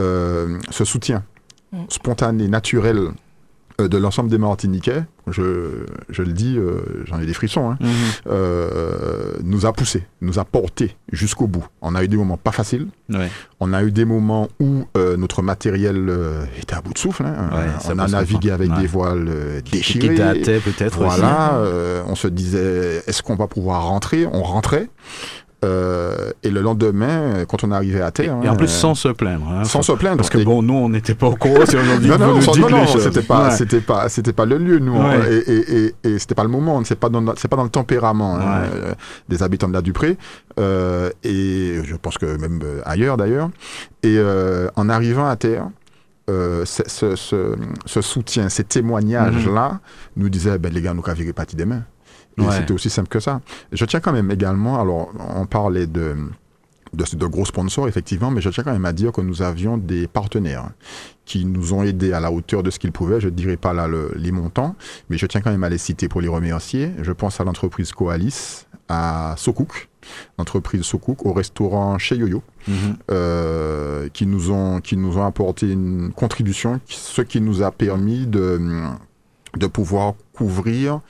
[0.00, 1.24] euh, ce soutien
[1.74, 1.84] Mm.
[1.88, 3.08] spontané, naturel
[3.78, 7.88] de l'ensemble des Martiniquais, je, je le dis, euh, j'en ai des frissons, hein, Mhm.
[8.28, 11.64] euh, nous a poussé, nous a porté jusqu'au bout.
[11.80, 12.88] On a eu des moments pas faciles.
[13.08, 13.30] Ouais.
[13.60, 17.24] On a eu des moments où euh, notre matériel euh, était à bout de souffle.
[17.24, 17.50] hein.
[17.52, 17.58] Ouais,
[17.90, 18.54] Euh, on a navigué comprendre.
[18.54, 18.80] avec Ouais.
[18.80, 20.14] des voiles euh, Qui déchirées.
[20.16, 21.20] datait peut-être aussi.
[21.20, 24.26] Voilà, euh, on se disait, est-ce qu'on va pouvoir rentrer?
[24.32, 24.88] On rentrait.
[25.64, 28.36] Euh, et le lendemain, quand on arrivait à terre...
[28.42, 29.46] et en hein, plus, euh, sans se plaindre.
[29.48, 29.62] hein.
[29.64, 30.16] sans se plaindre.
[30.16, 31.60] Parce que bon, nous, on n'était pas au courant.
[31.66, 33.50] C'est aujourd'hui non, non, non, non, c'était pas, Ouais.
[33.56, 35.00] c'était pas, c'était pas le lieu, nous, Ouais.
[35.20, 37.62] on- et, et, et, et c'était pas le moment, c'est pas dans, c'est pas dans
[37.64, 38.68] le tempérament hein, Ouais.
[38.74, 38.94] euh,
[39.28, 40.16] des habitants de la Dupré,
[40.58, 43.50] euh, et je pense que même euh, ailleurs d'ailleurs.
[44.02, 45.68] Et euh, en arrivant à terre,
[46.28, 49.80] euh, ce, ce, ce, soutien, ces témoignages-là,
[50.16, 51.82] nous disaient, ben, les gars, nous qu'à partie des mains.
[52.38, 52.52] Et Ouais.
[52.56, 53.40] c'était aussi simple que ça.
[53.72, 56.16] Je tiens quand même également, alors on parlait de,
[56.94, 59.76] de, de gros sponsors, effectivement, mais je tiens quand même à dire que nous avions
[59.76, 60.70] des partenaires
[61.24, 63.20] qui nous ont aidés à la hauteur de ce qu'ils pouvaient.
[63.20, 64.74] Je ne dirai pas là le- les montants,
[65.10, 66.90] mais je tiens quand même à les citer pour les remercier.
[67.02, 69.88] Je pense à l'entreprise Coalis, à Sokouk,
[70.38, 72.74] l'entreprise Sokouk, au restaurant chez Yoyo, Mhm.
[73.10, 78.26] euh, qui, nous ont, qui nous ont apporté une contribution, ce qui nous a permis
[78.26, 78.60] de,
[79.56, 81.00] de pouvoir couvrir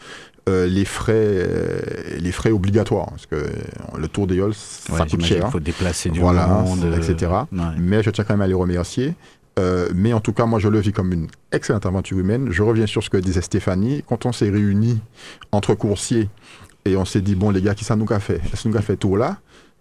[0.49, 1.81] euh, les frais euh,
[2.19, 3.49] les frais obligatoires parce que euh,
[3.97, 5.43] le tour des Yoles ça Ouais, coûte cher.
[5.45, 7.31] qu'il faut déplacer du Voilà, monde, euh, etc.
[7.53, 7.59] ouais.
[7.79, 9.15] mais je tiens quand même à les remercier.
[9.59, 12.49] Euh, mais en tout cas moi je le vis comme une excellente aventure humaine.
[12.51, 14.03] Je reviens sur ce que disait Stéphanie.
[14.09, 14.99] Quand on s'est réunis
[15.53, 16.29] entre coursiers
[16.87, 18.41] et on s'est dit bon les gars qui ça nous a fait?
[18.55, 19.37] Ça nous a fait tour là.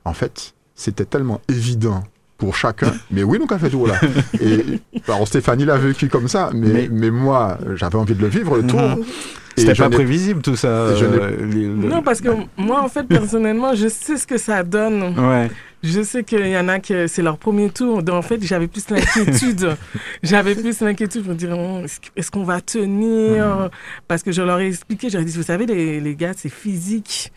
[0.06, 2.04] En fait c'était tellement évident
[2.38, 2.92] pour chacun.
[3.12, 4.00] Mais oui nous a fait tour là.
[4.40, 8.28] Et alors Stéphanie l'a vécu comme ça mais, Mais- mais moi j'avais envie de le
[8.28, 8.80] vivre le tour
[9.56, 10.68] C'était pas prévisible tout ça.
[10.68, 15.18] euh, les- Non, parce que moi, en fait, personnellement, je sais ce que ça donne.
[15.18, 15.50] Ouais.
[15.84, 18.04] Je sais qu'il y en a qui c'est leur premier tour.
[18.04, 19.76] Donc en fait, j'avais plus l'inquiétude.
[20.24, 21.82] j'avais plus l'inquiétude pour dire oh,
[22.16, 23.70] est-ce qu'on va tenir?
[24.08, 27.32] Parce que je leur ai expliqué, j'aurais dit vous savez, les, les gars, c'est physique.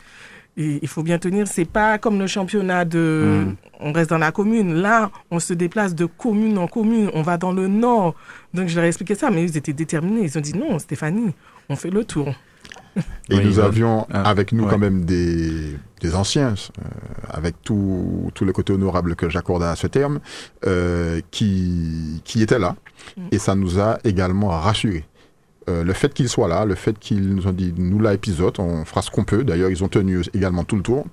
[0.56, 1.48] Et il faut bien tenir.
[1.48, 3.44] C'est pas comme le championnat de.
[3.46, 3.54] Mm.
[3.80, 4.74] On reste dans la commune.
[4.74, 7.10] Là, on se déplace de commune en commune.
[7.14, 8.14] On va dans le nord.
[8.52, 10.20] Donc je leur ai expliqué ça, mais ils étaient déterminés.
[10.22, 11.32] Ils ont dit non, Stéphanie,
[11.68, 12.34] on fait le tour.
[13.30, 16.82] Et nous avions ah, avec nous quand même des, des anciens, euh,
[17.28, 20.20] avec tout, tout le côté honorable que j'accorde à ce terme,
[20.66, 22.76] euh, qui, qui étaient là.
[23.16, 23.22] Mm.
[23.32, 25.04] Et ça nous a également rassurés.
[25.68, 28.54] Euh, le fait qu'ils soient là, le fait qu'ils nous ont dit nous là épisode,
[28.58, 29.44] on fera ce qu'on peut.
[29.44, 31.06] D'ailleurs, ils ont tenu également tout le tour.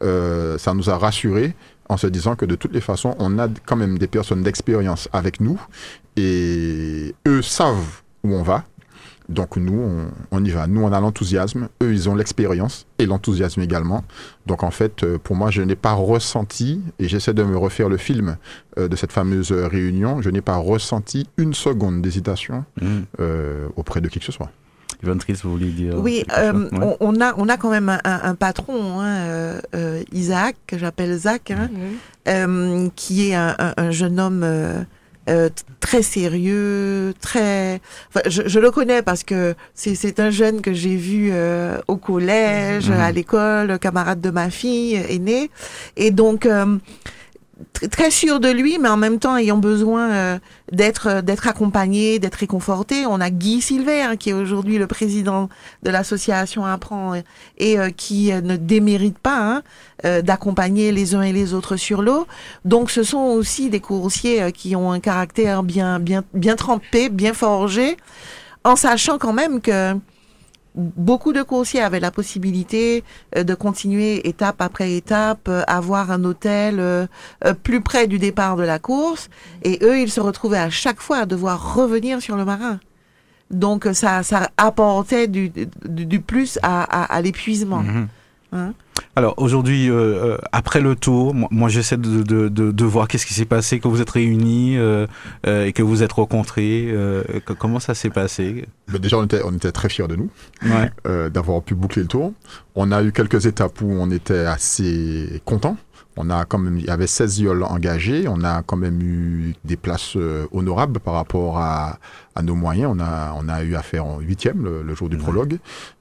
[0.00, 1.54] ça nous a rassurés
[1.88, 5.08] en se disant que de toutes les façons, on a quand même des personnes d'expérience
[5.12, 5.60] avec nous
[6.16, 8.64] et eux savent où on va.
[9.30, 9.80] Donc nous,
[10.32, 10.66] on, y va.
[10.66, 11.68] Nous, on a l'enthousiasme.
[11.82, 14.04] Eux, ils ont l'expérience et l'enthousiasme également.
[14.46, 17.88] Donc en fait, euh, pour moi, je n'ai pas ressenti, et j'essaie de me refaire
[17.88, 18.36] le film
[18.76, 22.86] euh, de cette fameuse réunion, je n'ai pas ressenti une seconde d'hésitation mmh.
[23.20, 24.50] euh, auprès de qui que ce soit.
[25.02, 26.24] Yvonne Triss, vous vouliez dire Oui,
[27.00, 29.60] on, a, on a quand même un, patron, hein,
[30.12, 31.70] Isaac, que j'appelle Zach, hein,
[32.26, 32.88] mmh.
[32.96, 34.44] qui est un jeune homme
[35.30, 37.80] euh, très sérieux, très.
[38.08, 41.96] Enfin, je, je, le connais parce que c'est un jeune que j'ai vu euh, au
[41.96, 43.00] collège, mhm.
[43.00, 45.50] à l'école, camarade de ma fille aînée,
[45.96, 46.76] et donc euh,
[47.90, 50.38] très sûr de lui, mais en même temps ayant besoin euh,
[50.72, 53.06] d'être euh, d'être accompagné, d'être réconforté.
[53.06, 55.48] On a Guy Silver hein, qui est aujourd'hui le président
[55.82, 57.14] de l'association Apprend
[57.58, 59.62] et euh, qui ne démérite pas
[60.04, 62.26] hein, d'accompagner les uns et les autres sur l'eau.
[62.64, 67.34] Donc ce sont aussi des coursiers qui ont un caractère bien bien bien trempé, bien
[67.34, 67.96] forgé,
[68.64, 69.94] en sachant quand même que
[70.74, 73.04] beaucoup de coursiers avaient la possibilité
[73.36, 77.06] euh, de continuer étape après étape, euh, avoir un hôtel euh,
[77.62, 79.28] plus près du départ de la course.
[79.62, 82.80] Et eux, ils se retrouvaient à chaque fois à devoir revenir sur le marin.
[83.50, 87.80] Donc ça, ça apportait du, du, plus à, à, l'épuisement.
[87.82, 88.08] Mhm.
[88.52, 88.74] Hein?
[89.20, 93.26] Alors aujourd'hui, euh, euh, après le tour, moi, j'essaie de, de, de, de, voir qu'est-ce
[93.26, 95.06] qui s'est passé quand vous êtes réunis euh,
[95.46, 96.88] euh et que vous êtes rencontrés.
[97.58, 98.64] Comment ça s'est passé?
[98.88, 100.30] Déjà, on était, on était très fiers de nous,
[100.64, 101.30] ouais.
[101.30, 102.32] d'avoir pu boucler le tour.
[102.74, 105.76] On a eu quelques étapes où on était assez contents.
[106.16, 108.26] On a quand même, il y avait 16 yoles engagés.
[108.28, 110.16] On a quand même eu des places
[110.52, 111.98] honorables par rapport à,
[112.34, 112.92] à nos moyens.
[112.94, 115.58] On a, on a eu affaire en huitième le, le jour du prologue.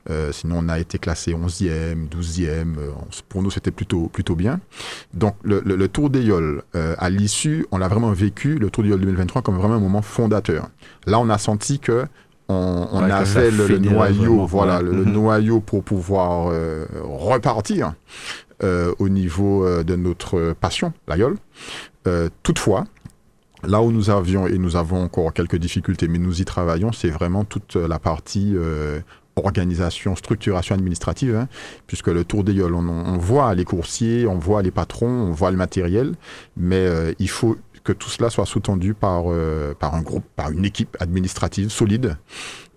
[0.09, 2.77] Euh, sinon, on a été classé 11e, 12e.
[2.77, 2.91] Euh,
[3.27, 4.59] pour nous, c'était plutôt, plutôt bien.
[5.13, 8.69] Donc, le, le, le Tour des Yoles, euh, à l'issue, on l'a vraiment vécu, le
[8.69, 10.69] Tour des Yoles 2023, comme vraiment un moment fondateur.
[11.05, 12.05] Là, on a senti que
[12.47, 15.11] on, on avait le, noyau, voilà, le, mhm.
[15.11, 17.93] noyau pour pouvoir euh, repartir
[18.61, 21.37] au niveau de notre passion, la Yole.
[22.43, 22.85] toutefois,
[23.63, 27.09] Là où nous avions, et nous avons encore quelques difficultés, mais nous y travaillons, c'est
[27.09, 29.01] vraiment toute la partie euh,
[29.35, 31.47] organisation, structuration administrative, hein,
[31.85, 35.51] puisque le tour des gueules, on, voit les coursiers, on voit les patrons, on voit
[35.51, 36.15] le matériel,
[36.55, 40.51] mais euh, il faut que tout cela soit sous-tendu par, euh, par un groupe, par
[40.51, 42.17] une équipe administrative solide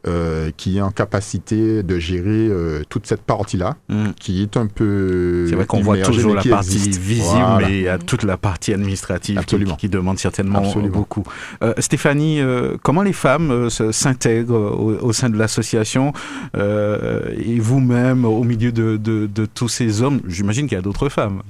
[0.07, 4.11] euh, qui est en capacité de gérer euh, toute cette partie-là, mm.
[4.19, 5.47] qui est un peu.
[5.49, 8.73] C'est vrai qu'on voit toujours la partie visible, mais il y a toute la partie
[8.73, 11.25] administrative qui, qui, demande certainement beaucoup.
[11.63, 16.13] Euh, Stéphanie, euh, comment les femmes euh, s'intègrent au, au, sein de l'association
[16.55, 20.21] et vous-même au milieu de, de, de, tous ces hommes?
[20.27, 21.43] J'imagine qu'il y a d'autres femmes.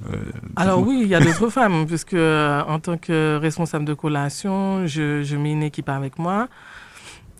[0.57, 5.23] Alors oui, il y a d'autres femmes, puisque en tant que responsable de collation, je,
[5.23, 6.49] je mets une équipe avec moi.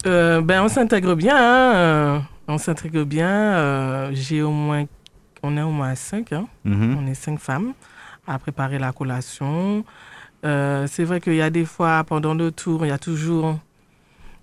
[0.07, 1.37] Euh, ben, on s'intègre bien.
[1.37, 3.29] Hein, euh, on s'intègre bien.
[3.29, 4.85] Euh, j'ai au moins,
[5.43, 6.33] on est au moins cinq.
[6.33, 6.47] Hein.
[6.65, 6.99] Mhm.
[6.99, 7.73] On est cinq femmes
[8.27, 9.85] à préparer la collation.
[10.43, 13.59] c'est vrai qu'il y a des fois, pendant le tour, il y a toujours,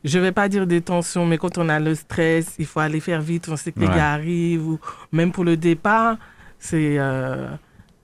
[0.04, 3.00] je vais pas dire des tensions, mais quand on a le stress, il faut aller
[3.00, 4.80] faire vite, on sait que les gars arrivent, ou
[5.12, 6.18] même pour le départ,
[6.58, 6.98] c'est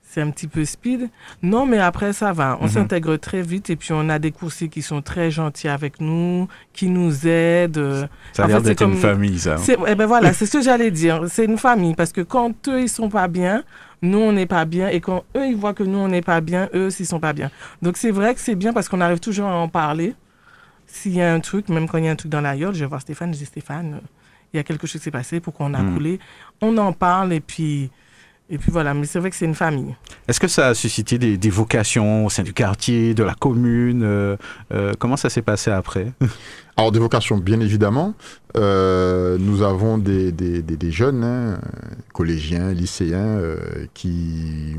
[0.08, 1.10] c'est un petit peu speed.
[1.42, 2.56] Non, mais après, ça va.
[2.60, 2.70] On mhm.
[2.70, 6.48] s'intègre très vite et puis on a des coursiers qui sont très gentils avec nous,
[6.72, 8.08] qui nous aident.
[8.32, 9.56] Ça a l'air d'être une famille, ça.
[9.86, 11.24] Eh ben voilà, c'est ce que j'allais dire.
[11.28, 13.64] C'est une famille parce que quand eux, ils sont pas bien,
[14.00, 14.88] nous, on n'est pas bien.
[14.88, 17.32] Et quand eux, ils voient que nous, on n'est pas bien, eux ils sont pas
[17.32, 17.50] bien.
[17.82, 20.14] Donc, c'est vrai que c'est bien parce qu'on arrive toujours à en parler.
[20.86, 22.72] S'il y a un truc, même quand il y a un truc dans la gueule,
[22.72, 24.00] je vais voir Stéphane, je dis Stéphane,
[24.54, 25.94] il y a quelque chose qui s'est passé, pourquoi on a mm.
[25.94, 26.20] coulé?
[26.62, 27.90] On en parle et puis
[28.48, 29.96] Et puis voilà, mais c'est vrai que c'est une famille.
[30.28, 34.02] Est-ce que ça a suscité des, des, vocations au sein du quartier, de la commune
[34.04, 34.36] euh,
[34.72, 36.12] euh, Comment ça s'est passé après?
[36.76, 38.14] Alors des vocations, bien évidemment.
[38.56, 41.58] Euh, nous avons des, des, des, des jeunes, hein,
[42.12, 43.56] collégiens, lycéens, euh,
[43.94, 44.76] qui,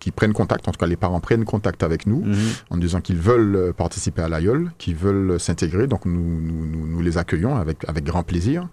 [0.00, 2.36] qui prennent contact, en tout cas les parents prennent contact avec nous, Mhm.
[2.70, 7.00] en disant qu'ils veulent participer à l'AIOL, qu'ils veulent s'intégrer, donc nous, nous, nous, nous
[7.02, 8.66] les accueillons avec, avec grand plaisir.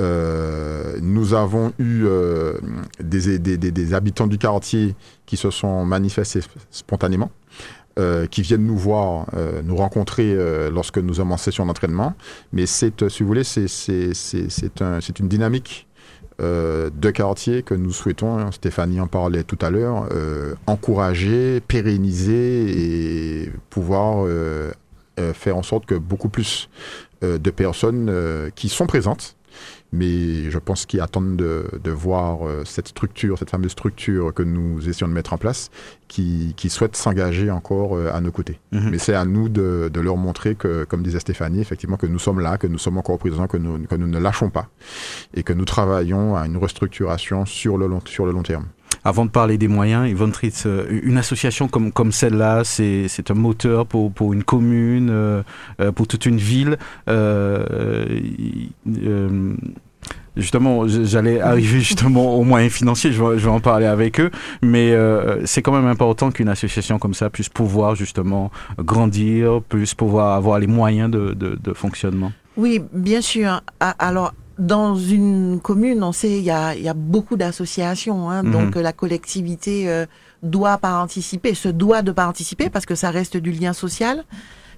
[0.00, 2.54] Euh, nous avons eu euh,
[3.00, 4.94] des, habitants du quartier
[5.26, 6.40] qui se sont manifestés
[6.70, 7.30] spontanément.
[7.98, 9.26] Euh, qui viennent nous voir,
[9.64, 10.34] nous rencontrer
[10.70, 12.14] lorsque nous sommes en session d'entraînement.
[12.52, 15.86] Mais c'est, si vous voulez, c'est, c'est, c'est, c'est, un, c'est une dynamique
[16.38, 20.08] de quartier que nous souhaitons, hein, Stéphanie en parlait tout à l'heure,
[20.66, 24.26] encourager, pérenniser et pouvoir
[25.34, 26.70] faire en sorte que beaucoup plus
[27.20, 29.36] de personnes qui sont présentes,
[29.92, 34.42] mais je pense qu'ils attendent de, de voir euh, cette structure, cette fameuse structure que
[34.42, 35.70] nous essayons de mettre en place,
[36.08, 38.60] qui, qui souhaitent s'engager encore euh, à nos côtés.
[38.72, 38.90] Mhm.
[38.90, 42.18] Mais c'est à nous de, de leur montrer que, comme disait Stéphanie, effectivement, que nous
[42.18, 44.68] sommes là, que nous sommes encore présents, que nous, que nous ne lâchons pas
[45.34, 48.66] et que nous travaillons à une restructuration sur le long, sur le long terme.
[49.04, 53.30] Avant de parler des moyens, Yvonne Tritz, euh, une association comme, comme celle-là, c'est c'est
[53.30, 55.42] un moteur pour, pour une commune, euh,
[55.80, 56.76] euh, pour toute une ville.
[57.08, 57.64] Euh,
[58.86, 59.54] euh,
[60.36, 64.30] justement, j'allais arriver justement aux moyens financiers, je vais, en parler avec eux,
[64.62, 69.94] mais euh, c'est quand même important qu'une association comme ça puisse pouvoir justement grandir, puisse
[69.94, 72.32] pouvoir avoir les moyens de, de, de fonctionnement.
[72.56, 73.62] Oui, bien sûr.
[73.80, 78.30] Alors, dans une commune, on sait, il y a, y a beaucoup d'associations.
[78.30, 78.52] Hein, Mhm.
[78.52, 80.06] Donc, euh, la collectivité euh,
[80.42, 84.24] doit participer, se doit de participer parce que ça reste du lien social.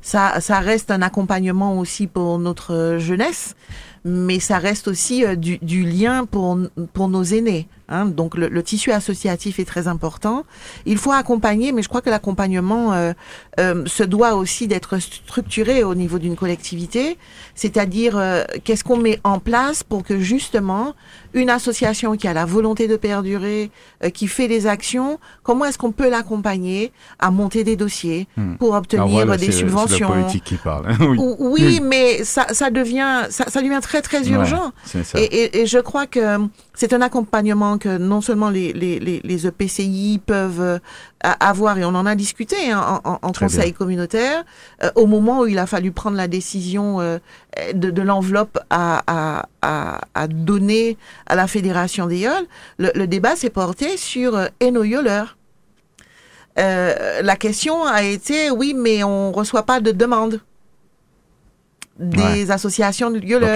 [0.01, 3.55] Ça, ça reste un accompagnement aussi pour notre euh, jeunesse,
[4.05, 6.59] mais ça reste aussi euh, du, du lien pour,
[6.93, 7.69] pour nos aînés.
[7.89, 8.07] Hein.
[8.07, 10.45] Donc, le, le tissu associatif est très important.
[10.87, 13.13] Il faut accompagner, mais je crois que l'accompagnement euh,
[13.61, 17.19] euh, se doit aussi d'être structuré au niveau d'une collectivité,
[17.55, 20.95] c'est-à-dire euh, qu'est-ce qu'on met en place pour que justement
[21.35, 23.71] une association qui a la volonté de perdurer,
[24.05, 28.55] euh, qui fait des actions, comment est-ce qu'on peut l'accompagner à monter des dossiers Hmm.
[28.57, 30.87] pour obtenir voilà, des subventions la politique qui parle.
[31.01, 31.17] oui.
[31.19, 34.73] Ou- Oui, mais ça, ça devient ça, ça devient très très urgent.
[34.95, 35.03] Ouais.
[35.17, 36.39] Et, et, et je crois que
[36.75, 40.79] c'est un accompagnement que non seulement les, les, les, les EPCI peuvent euh,
[41.23, 44.45] avoir, et on en a discuté hein, en, en, conseil communautaire,
[44.83, 47.19] euh, au moment où il a fallu prendre la décision euh,
[47.75, 50.97] de, de l'enveloppe à, à, à, à donner
[51.27, 52.47] à la Fédération des Yoles,
[52.79, 54.83] le, le débat s'est porté sur euh, Eno.
[56.59, 60.41] Euh, la question a été, oui, mais on reçoit pas de demande
[62.03, 63.47] des associations de trouver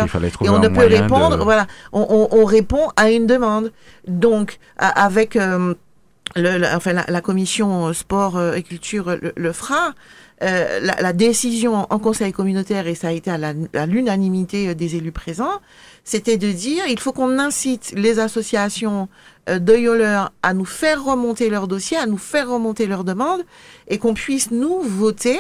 [0.47, 3.73] Et on ne peut répondre, de- voilà, on, on, on répond à une demande.
[4.09, 5.75] Donc, avec euh,
[6.37, 9.95] le, le- enfin, la, la commission sport euh, et culture le, le fera,
[10.43, 14.97] euh, la, la décision en conseil communautaire, et ça a été à l'unanimité euh, des
[14.97, 15.61] élus présents,
[16.05, 19.09] c'était de dire il faut qu'on incite les associations
[19.49, 23.43] euh, de Yoler à nous faire remonter leurs dossiers, à nous faire remonter leurs demandes,
[23.89, 25.39] et qu'on puisse nous voter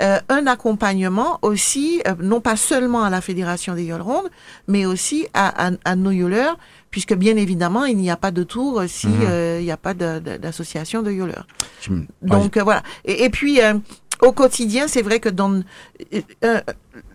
[0.00, 4.30] euh, un accompagnement aussi, euh, non pas seulement à la Fédération des Yoles Rondes,
[4.68, 6.58] mais aussi à, à, à nos Yoleurs,
[6.90, 9.20] puisque bien évidemment, il n'y a pas de tour euh, si Mhm.
[9.28, 11.46] euh, il n'y a pas de- de- d'association de, Yoleurs.
[12.22, 12.82] Donc euh, voilà.
[13.04, 13.74] Et, et puis euh,
[14.20, 15.62] au quotidien, c'est vrai que dans le,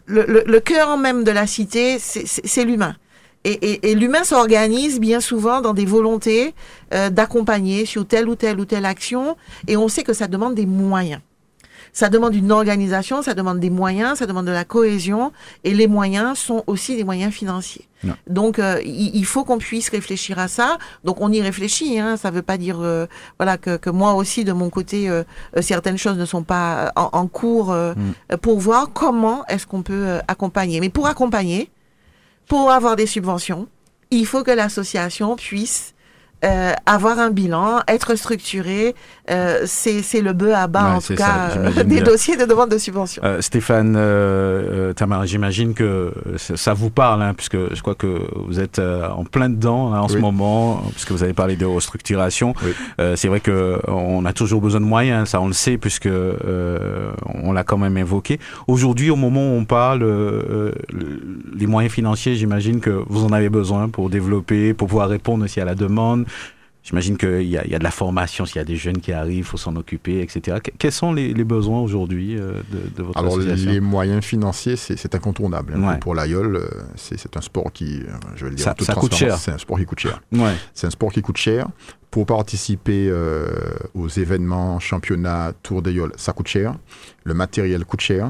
[0.05, 2.95] le, le cœur même de la cité, c'est l'humain.
[3.43, 6.53] Et, et, et l'humain s'organise bien souvent dans des volontés
[6.93, 10.55] euh, d'accompagner sur telle ou telle ou telle action, et on sait que ça demande
[10.55, 11.21] des moyens.
[11.97, 15.31] Ça demande une organisation, ça demande des moyens, ça demande de la cohésion,
[15.63, 17.87] et les moyens sont aussi des moyens financiers.
[18.03, 18.13] Non.
[18.27, 20.77] Donc, euh, il, il faut qu'on puisse réfléchir à ça.
[21.03, 21.97] Donc, on y réfléchit.
[21.99, 22.15] Hein.
[22.15, 23.07] Ça ne veut pas dire, euh,
[23.39, 25.23] voilà, que, que moi aussi, de mon côté, euh,
[25.61, 28.37] certaines choses ne sont pas en, en cours Mm.
[28.43, 30.79] pour voir comment est-ce qu'on peut accompagner.
[30.79, 31.71] Mais pour accompagner,
[32.47, 33.67] pour avoir des subventions,
[34.11, 35.95] il faut que l'association puisse
[36.45, 38.93] euh, avoir un bilan, être structurée.
[39.29, 42.03] Euh, c'est c'est le bœuf à bas, Ouais, en tout ça, cas, euh, des bien.
[42.03, 43.21] dossiers de demande de subvention.
[43.25, 48.21] Euh, Stéphane, euh, euh, Tamara, j'imagine que ça, vous parle, hein, puisque je crois que
[48.47, 51.65] vous êtes euh, en plein dedans hein, en ce moment, puisque vous avez parlé de
[51.65, 52.53] restructuration.
[52.63, 52.71] Oui.
[53.01, 56.05] Euh, c'est vrai que on a toujours besoin de moyens, ça on le sait, puisque
[56.07, 57.11] euh,
[57.43, 58.39] on l'a quand même évoqué.
[58.67, 60.05] Aujourd'hui, au moment où on parle,
[61.55, 65.59] les moyens financiers, j'imagine que vous en avez besoin pour développer, pour pouvoir répondre aussi
[65.59, 66.25] à la demande.
[66.87, 69.39] J'imagine qu'il y, y, a de la formation, s'il y a des jeunes qui arrivent,
[69.39, 70.59] il faut s'en occuper, etc.
[70.77, 72.63] quels sont les, les besoins aujourd'hui de,
[72.95, 75.75] de, votre Alors, association les moyens financiers, c'est incontournable.
[75.75, 75.97] Ouais.
[75.99, 76.61] Pour l'AIOL,
[76.95, 78.03] c'est un sport qui,
[78.37, 79.37] je vais le dire, ça, ça coûte cher.
[79.37, 80.21] C'est un sport qui coûte cher.
[80.31, 80.53] Ouais.
[80.73, 81.67] C'est un sport qui coûte cher.
[82.09, 83.47] Pour participer euh,
[83.93, 86.75] aux événements, championnats, Tour d'AIOL, ça coûte cher.
[87.25, 88.29] Le matériel coûte cher.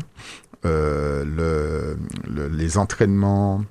[0.66, 1.97] Euh, le,
[2.28, 3.64] le, les entraînements,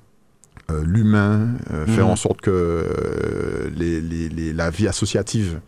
[0.69, 1.89] euh, l'humain, euh, mmh.
[1.89, 5.59] faire en sorte que euh, les, les, les, la vie associative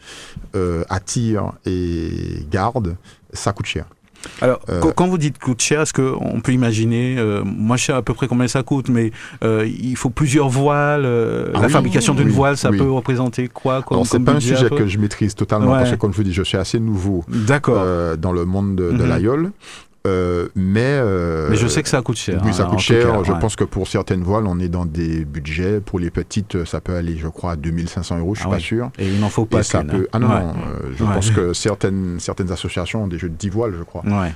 [0.90, 2.96] attire et garde,
[3.32, 3.86] ça coûte cher.
[4.42, 4.60] Alors,
[4.96, 8.28] quand vous dites coûte cher, est-ce qu'on peut imaginer, moi je sais à peu près
[8.28, 12.58] combien ça coûte, mais il faut plusieurs voiles, ah la oui, fabrication d'une oui, voile,
[12.58, 12.78] ça oui.
[12.78, 15.80] peut représenter quoi comme, c'est pas un sujet que je maîtrise totalement, ouais.
[15.80, 19.04] parce que comme je vous dis, je suis assez nouveau dans le monde de, de
[19.04, 19.08] mmh.
[19.08, 19.52] l'aïeul.
[20.10, 22.42] Euh, mais, euh, mais je sais que ça coûte cher.
[22.44, 23.12] Oui, ça hein, coûte cher.
[23.12, 23.40] Cas, je ouais.
[23.40, 25.80] pense que pour certaines voiles, on est dans des budgets.
[25.80, 28.34] Pour les petites, ça peut aller, je crois, à 2500 euros.
[28.36, 28.92] Je suis ah pas sûr.
[28.98, 29.64] Et il n'en faut pas.
[29.64, 30.08] Ça peut...
[30.08, 30.10] hein.
[30.14, 30.40] Ah non, Ouais.
[30.42, 30.50] non.
[30.50, 31.14] euh, je Ouais.
[31.14, 34.04] pense que certaines, certaines associations ont des jeux de 10 voiles, je crois.
[34.06, 34.34] Ouais,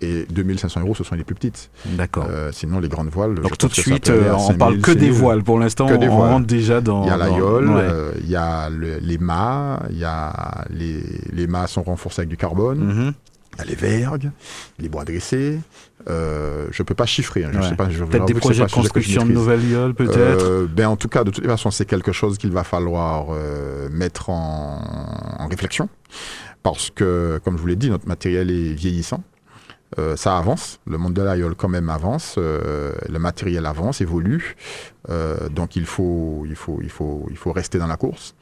[0.00, 1.70] et 2500 euros, ce sont les plus petites.
[1.86, 2.26] d'accord.
[2.52, 3.34] Sinon, les grandes voiles.
[3.34, 5.12] Donc tout de suite, on 5000, parle que des 6000.
[5.12, 5.42] voiles.
[5.42, 6.10] Pour l'instant, on voiles.
[6.32, 7.04] rentre déjà dans.
[7.04, 7.82] Il y a ouais.
[7.82, 11.02] euh, il y a le- les mâts, il y a les,
[11.32, 13.12] les mâts sont renforcés avec du carbone, Mhm.
[13.64, 14.30] Les vergues,
[14.78, 15.58] les bois dressés.
[16.08, 17.44] Euh, je peux pas chiffrer.
[17.44, 17.68] hein, je Ouais.
[17.68, 17.90] sais pas.
[17.90, 20.16] je- Peut-être des projets de construction de nouvelles gueules, peut-être.
[20.44, 23.26] Euh, ben en tout cas, de toutes les façons, c'est quelque chose qu'il va falloir
[23.30, 25.88] euh, mettre en, en réflexion.
[26.62, 29.22] Parce que, comme je vous l'ai dit, notre matériel est vieillissant.
[29.98, 34.56] Euh, ça avance, le monde de l'aïeul quand même avance, euh, le matériel avance, évolue,
[35.08, 38.34] Euh, donc il faut, il, faut, il, faut, il faut rester dans la course.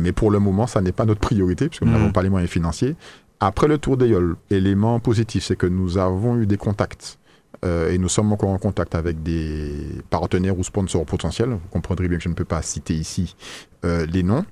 [0.00, 1.98] Mais pour le moment, ça n'est pas notre priorité, puisque nous Mhm.
[1.98, 2.96] n'avons pas les moyens financiers.
[3.40, 7.18] Après le tour d'Aïeul, élément positif, c'est que nous avons eu des contacts
[7.64, 11.50] euh, et nous sommes encore en contact avec des partenaires ou sponsors potentiels.
[11.50, 13.36] Vous comprendrez bien que je ne peux pas citer ici
[13.84, 14.44] euh, les noms.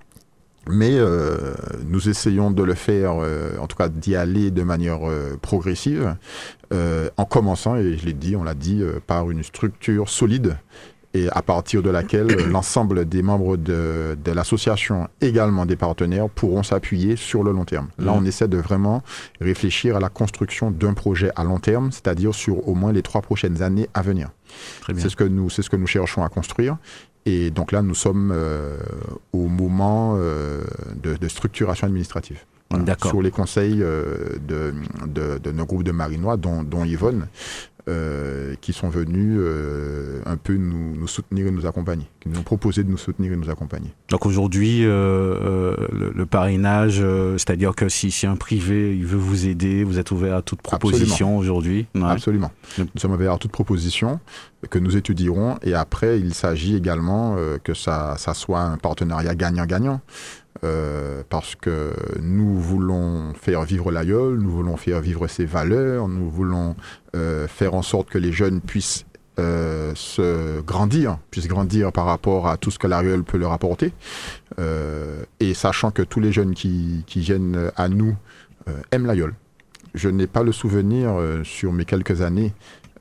[0.69, 1.55] Mais euh,
[1.87, 6.17] nous essayons de le faire, euh, en tout cas d'y aller de manière euh, progressive,
[6.73, 10.59] euh, en commençant, et je l'ai dit, on l'a dit, par une structure solide
[11.17, 16.29] et à partir de laquelle euh, l'ensemble des membres de, de l'association, également des partenaires,
[16.29, 17.89] pourront s'appuyer sur le long terme.
[17.99, 18.19] Là, Mhm.
[18.19, 19.03] on essaie de vraiment
[19.41, 23.23] réfléchir à la construction d'un projet à long terme, c'est-à-dire sur au moins les trois
[23.23, 24.29] prochaines années à venir.
[24.97, 26.77] C'est ce que nous, c'est ce que nous cherchons à construire.
[27.25, 28.77] Et donc là, nous sommes euh,
[29.33, 30.63] au moment euh,
[31.03, 32.39] de, de structuration administrative.
[32.71, 32.85] Voilà.
[32.85, 33.11] D'accord.
[33.11, 34.75] Sur les conseils euh, de,
[35.07, 37.27] de, de nos groupes de marinois, dont, dont Yvonne,
[37.89, 42.39] euh, qui sont venus euh, un peu nous, nous soutenir et nous accompagner, qui nous
[42.39, 43.93] ont proposé de nous soutenir et nous accompagner.
[44.09, 49.07] Donc aujourd'hui, euh, euh, le, le parrainage, euh, c'est-à-dire que si, si un privé il
[49.07, 51.87] veut vous aider, vous êtes ouvert à toute proposition aujourd'hui.
[51.95, 52.03] Ouais.
[52.05, 52.51] Absolument.
[52.79, 54.21] Nous sommes ouverts à toute proposition
[54.71, 59.35] que nous étudierons et après, il s'agit également euh, que ça, ça soit un partenariat
[59.35, 60.01] gagnant-gagnant.
[60.65, 66.31] Euh, parce que nous voulons faire vivre l'aïeul, nous voulons faire vivre ses valeurs, nous
[66.31, 66.77] voulons
[67.15, 69.05] euh, faire en sorte que les jeunes puissent
[69.39, 73.93] euh, se grandir, puissent grandir par rapport à tout ce que l'aïeul peut leur apporter.
[75.41, 78.17] Et sachant que tous les jeunes qui, viennent à nous
[78.91, 79.35] aiment l'aïeul.
[79.95, 82.55] Je n'ai pas le souvenir sur mes quelques années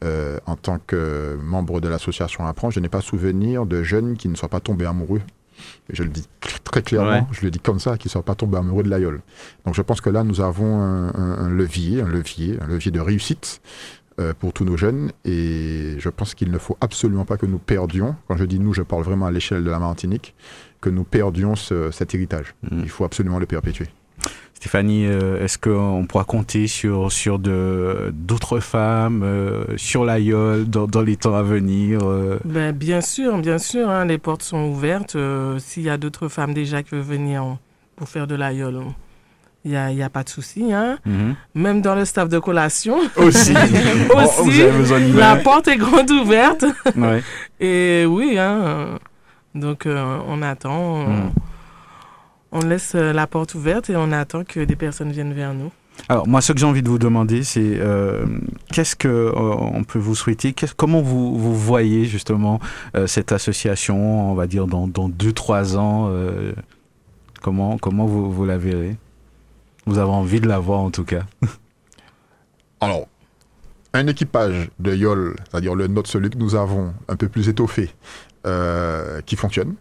[0.04, 4.36] en tant que membre de l'association Apprend, je n'ai pas souvenir de jeunes qui ne
[4.36, 5.22] soient pas tombés amoureux.
[5.90, 6.26] Et je le dis
[6.64, 7.24] très clairement, Ouais.
[7.32, 9.22] je le dis comme ça, qui ne soient pas tombés amoureux de l'aïeul.
[9.66, 12.92] Donc je pense que là, nous avons un, un- un levier, un levier, un levier
[12.92, 13.62] de réussite
[14.20, 15.12] euh, pour tous nos jeunes.
[15.26, 18.74] Et je pense qu'il ne faut absolument pas que nous perdions, quand je dis nous,
[18.74, 20.36] je parle vraiment à l'échelle de la Martinique,
[20.82, 22.56] que nous perdions ce- cet héritage.
[22.64, 22.80] Mm.
[22.84, 23.88] Il faut absolument le perpétuer.
[24.56, 30.88] Stéphanie, euh, est-ce qu'on pourra compter sur, sur de- d'autres femmes, euh, sur l'aïeul, dans,
[30.88, 34.64] dans les temps à venir euh, Ben, bien sûr, bien sûr, hein, les portes sont
[34.70, 35.16] ouvertes.
[35.18, 37.60] Euh, S'il y a d'autres femmes déjà qui veulent venir hein,
[37.96, 38.94] pour faire de l'aïeul, hein,
[39.66, 40.72] il n'y a, y a pas de souci.
[40.74, 40.98] Hein.
[41.06, 41.36] mhm.
[41.54, 43.54] Même dans le staff de collation, Aussi,
[44.16, 44.64] Aussi,
[45.16, 46.66] la porte est grande ouverte.
[46.96, 47.22] Ouais.
[47.60, 48.98] Et oui, hein, euh,
[49.54, 51.32] donc euh, on attend, Mm.
[52.56, 55.72] On laisse euh, la porte ouverte et on attend que des personnes viennent vers nous.
[56.10, 58.26] Alors moi, ce que j'ai envie de vous demander, c'est euh,
[58.74, 60.52] qu'est-ce que euh, on peut vous souhaiter?
[60.54, 62.60] Qu'est-ce- Comment vous, vous voyez justement
[62.98, 66.52] euh, cette association, on va dire dans dans deux trois ans euh,
[67.42, 68.98] Comment comment vous, vous la verrez?
[69.86, 71.24] Vous avez envie de la voir en tout cas.
[72.82, 73.08] Alors,
[73.94, 77.90] un équipage de YOL, c'est-à-dire le nôtre, celui que nous avons, un peu plus étoffé,
[78.46, 79.76] euh, qui fonctionne,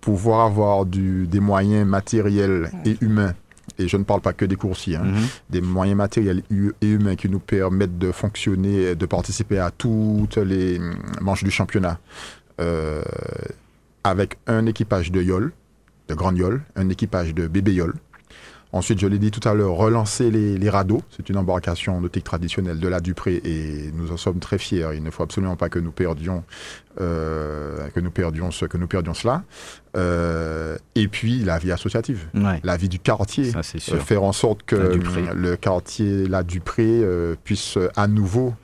[0.00, 3.34] pouvoir avoir du, des moyens matériels et humains,
[3.78, 5.26] et je ne parle pas que des coursiers, hein, Mhm.
[5.50, 10.78] des moyens matériels et humains qui nous permettent de fonctionner, de participer à toutes les
[10.78, 11.98] hum, manches du championnat,
[12.60, 13.02] euh,
[14.04, 15.52] avec un équipage de YOL,
[16.08, 17.94] de grandes yoles, un équipage de bébé yoles.
[18.72, 21.02] Ensuite, je l'ai dit tout à l'heure, relancer les, les radeaux.
[21.16, 24.86] C'est une embarcation nautique traditionnelle de la Dupré et nous en sommes très fiers.
[24.94, 26.44] Il ne faut absolument pas que nous perdions,
[27.00, 29.42] euh, que nous perdions ce, que nous perdions cela.
[29.96, 32.60] Euh, et puis la vie associative, Ouais.
[32.62, 33.94] la vie du quartier, Ça, c'est sûr.
[33.94, 38.54] Euh, faire en sorte que euh, le quartier La Dupré euh, puisse euh, à nouveau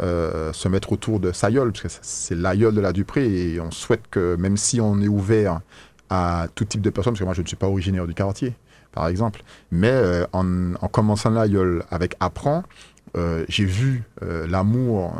[0.00, 3.60] euh, se mettre autour de sa parce que c'est la gueule de La Dupré et
[3.60, 5.60] on souhaite que même si on est ouvert
[6.08, 8.52] à tout type de personnes, parce que moi je ne suis pas originaire du quartier,
[8.96, 12.62] par exemple, mais euh, en, en commençant la gueule avec Apprend,
[13.16, 15.12] euh, j'ai vu euh, l'amour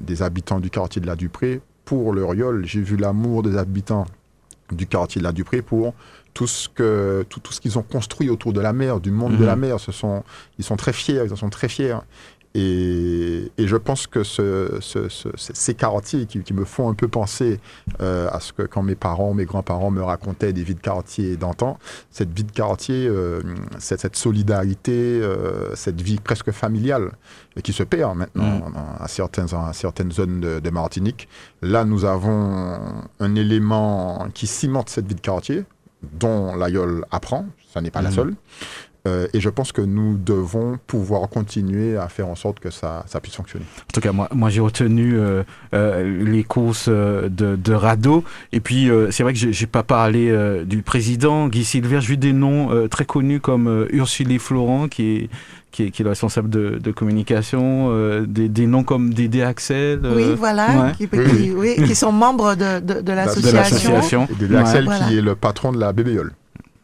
[0.00, 4.06] des habitants du quartier de La Dupré pour leur gueule, j'ai vu l'amour des habitants
[4.72, 5.94] du quartier de La Dupré pour
[6.32, 9.34] tout ce que tout, tout ce qu'ils ont construit autour de la mer, du monde
[9.36, 9.46] de Mhm.
[9.46, 9.78] la mer.
[9.78, 10.24] Ce sont,
[10.58, 11.96] ils sont très fiers, ils en sont très fiers.
[12.56, 16.94] Et, et je pense que ce, ce- ce- ces quartiers qui, qui me font un
[16.94, 17.58] peu penser
[18.00, 21.36] euh, à ce que quand mes parents, mes grands-parents me racontaient des vies de quartier
[21.36, 21.78] d'antan,
[22.10, 23.40] cette vie de quartier, euh,
[23.80, 27.10] cette, cette solidarité, euh, cette vie presque familiale
[27.56, 31.28] et qui se perd maintenant dans- à, certaines, à certaines zones de, de Martinique.
[31.60, 32.78] Là, nous avons
[33.18, 35.64] un élément qui cimente cette vie de quartier,
[36.20, 38.14] dont l'aïeul apprend, ça n'est pas la Mhm.
[38.14, 38.34] seule.
[39.06, 43.04] Euh, et je pense que nous devons pouvoir continuer à faire en sorte que ça,
[43.06, 43.66] ça puisse fonctionner.
[43.82, 45.42] En tout cas, moi, moi j'ai retenu euh,
[45.74, 48.24] euh, les courses euh, de, de radeau.
[48.52, 52.00] Et puis, euh, c'est vrai que j'ai j'ai pas parlé euh, du président Guy Silver.
[52.00, 55.30] J'ai vu des noms euh, très connus comme euh, Ursule Florent, qui est,
[55.70, 57.88] qui est, qui est le responsable de, de communication.
[57.90, 60.00] euh, des, des noms comme Dédé Axel.
[60.02, 60.92] euh, Oui, voilà, ouais.
[60.96, 64.26] qui, Oui, qui- oui, qui sont membres de, de, de de l'association.
[64.40, 65.04] de Axel, Voilà.
[65.06, 66.30] qui est le patron de la BBL.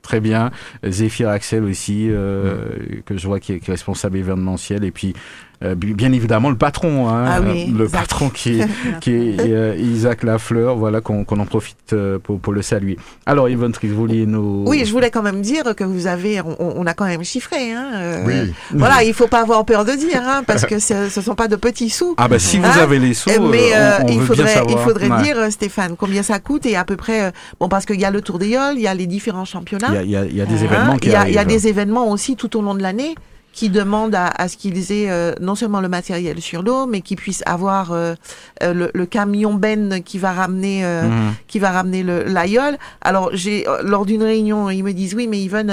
[0.03, 0.51] Très bien.
[0.84, 4.84] Zéphyr Axel aussi, euh, que je vois qui est, qui est responsable événementiel.
[4.84, 5.14] Et puis,
[5.63, 7.09] euh, bi- bien évidemment, le patron.
[7.09, 8.01] Hein, Ah oui, euh, le Isaac.
[8.01, 8.67] patron qui est,
[9.01, 10.77] qui est euh, Isaac Lafleur.
[10.77, 12.97] Voilà, qu'on en profite pour, pour le saluer.
[13.27, 14.65] Alors, Yvonne Triss, vous vouliez nous...
[14.67, 17.73] Oui, je voulais quand même dire que vous avez, on, on a quand même chiffré.
[17.73, 18.53] Hein, euh, Oui.
[18.73, 21.49] Voilà, il faut pas avoir peur de dire, hein, parce que ce ne sont pas
[21.49, 22.15] de petits sous.
[22.17, 24.45] Ah bah si vous Hein avez les sous, Mais euh, on, on il veut faudrait,
[24.45, 24.79] bien savoir.
[24.79, 25.23] il faudrait Ouais.
[25.23, 28.21] dire, Stéphane, combien ça coûte et à peu près, bon, parce qu'il y a le
[28.23, 30.03] Tour des Yoles, il y a les différents championnats.
[30.03, 31.17] Il y a, il y a- il y a des Hein, événements qui il y
[31.17, 31.53] a, il y a arrivent.
[31.57, 33.15] des événements aussi tout au long de l'année
[33.53, 37.01] qui demandent à, à ce qu'ils aient euh, non seulement le matériel sur l'eau, mais
[37.01, 38.14] qu'ils puissent avoir euh,
[38.62, 41.34] euh, le, le camion Ben qui va ramener euh, Mhm.
[41.48, 42.78] qui va ramener le l'aïeul.
[43.01, 45.70] Alors j'ai euh, lors d'une réunion, ils me disent oui, mais Yvonne,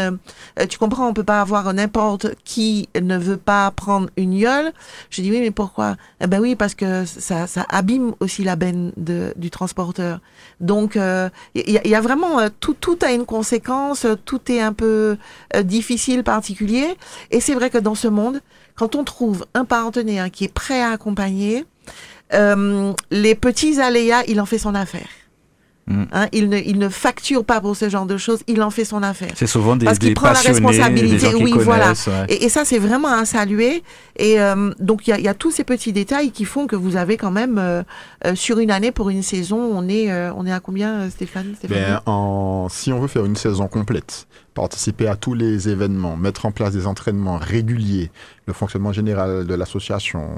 [0.59, 4.71] euh, tu comprends, on peut pas avoir n'importe qui ne veut pas prendre une yole.
[5.09, 5.95] J'ai dit oui, mais pourquoi?
[6.21, 10.19] Eh ben oui, parce que ça ça abîme aussi la benne de, du transporteur.
[10.59, 14.61] Donc euh, il y, y a vraiment euh, tout tout a une conséquence, tout est
[14.61, 15.17] un peu
[15.55, 16.87] euh, difficile, particulier.
[17.31, 18.41] Et c'est vrai que dans ce monde,
[18.75, 21.65] quand on trouve un partenaire qui est prêt à accompagner,
[22.33, 25.07] euh, les petits aléas, il en fait son affaire.
[25.87, 26.03] Mm.
[26.11, 28.83] Hein, il, ne, il ne facture pas pour ce genre de choses, il en fait
[28.83, 29.31] son affaire.
[29.35, 31.93] C'est souvent des, Parce qu'il des prend la responsabilité, oui, voilà.
[31.93, 32.25] ouais.
[32.27, 33.83] Et, et ça, c'est vraiment à saluer.
[34.17, 36.67] Et euh, donc, il y a, il y a tous ces petits détails qui font
[36.67, 37.83] que vous avez quand même, euh,
[38.25, 41.53] euh, sur une année, pour une saison, on est, euh, on est à combien, Stéphane,
[41.57, 44.27] Stéphane Ben, en, si on veut faire une saison complète,
[44.61, 48.09] participer à tous les événements, mettre en place des entraînements réguliers,
[48.47, 50.31] le fonctionnement général de l'association,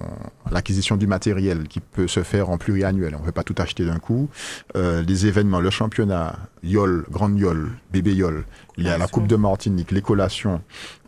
[0.52, 3.86] l'acquisition du matériel qui peut se faire en pluriannuel, on ne peut pas tout acheter
[3.86, 4.30] d'un coup,
[4.76, 8.46] euh, les événements, le championnat, YOL, Grande YOL, Bébé YOL,
[8.78, 9.08] il y a la.
[9.08, 10.62] Coupe de Martinique, les collations,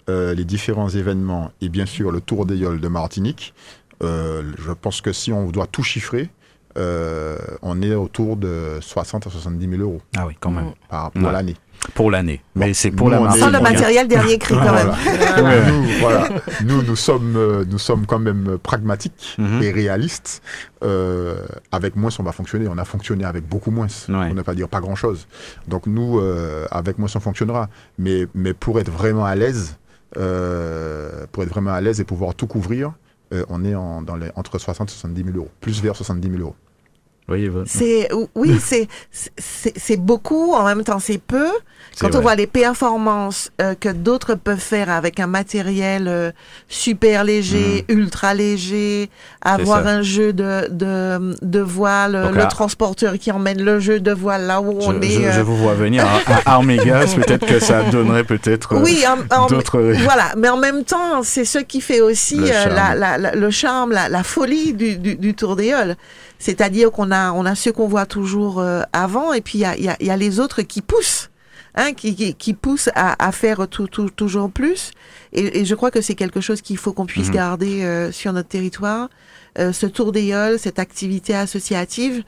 [0.10, 3.54] euh, les différents événements et bien sûr le Tour des YOL de Martinique.
[4.04, 6.30] Euh, je pense que si on doit tout chiffrer,
[6.78, 10.72] euh, on est autour de 60 à 70 000 euros Ah oui, quand même.
[10.90, 11.32] Par, pour Ouais.
[11.34, 11.56] l'année.
[11.96, 12.42] Pour l'année.
[12.56, 13.40] Bon, Mais c'est pour nous, la on marque.
[13.40, 14.92] Sans le on matériel dernier cri, quand même.
[15.36, 15.72] Voilà.
[15.72, 16.30] nous, voilà.
[16.64, 19.62] nous, nous sommes, euh, nous sommes quand même pragmatiques Mhm.
[19.64, 20.42] et réalistes.
[20.84, 21.36] Euh,
[21.72, 22.68] avec moins, on va fonctionner.
[22.68, 24.28] On a fonctionné avec beaucoup moins, Ouais.
[24.28, 25.28] pour ne pas dire pas grand-chose.
[25.68, 27.68] Donc nous, euh, avec moins, on fonctionnera.
[27.98, 29.78] Mais, mais pour être vraiment à l'aise,
[30.18, 32.94] euh, pour être vraiment à l'aise et pouvoir tout couvrir,
[33.34, 36.30] euh, on est en, dans les, entre 60 et 70 000 euros, plus vers 70
[36.30, 36.56] 000 euros.
[37.68, 38.88] C'est oui, c'est
[39.38, 41.48] c'est beaucoup en même temps c'est peu.
[42.00, 42.22] Quand on vrai.
[42.22, 46.32] voit les performances euh, que d'autres peuvent faire avec un matériel euh,
[46.70, 49.10] super léger, ultra léger,
[49.42, 54.12] avoir un jeu de de, de voile, Donc, le transporteur qui emmène le jeu de
[54.14, 55.10] voile là où Je, on est.
[55.10, 59.04] je- euh, je vous vois venir à, à Armégas, peut-être que ça donnerait peut-être oui,
[59.50, 59.82] d'autres...
[60.04, 62.74] voilà, mais en même temps, c'est ce qui fait aussi Le charme.
[62.76, 65.98] la, la- la- le charme, la, la folie du, du, du Tour des Halles.
[66.42, 69.66] C'est-à-dire qu'on a, on a ceux qu'on voit toujours euh, avant, et puis il y
[69.66, 71.30] a, il y a- y a les autres qui poussent
[71.76, 74.92] hein, qui, qui, qui pousse à, à faire tout, tout, toujours plus.
[75.32, 77.34] Et, et je crois que c'est quelque chose qu'il faut qu'on puisse Mhm.
[77.34, 79.10] garder euh, sur notre territoire.
[79.60, 82.24] Euh, ce tour d'éole, cette activité associative,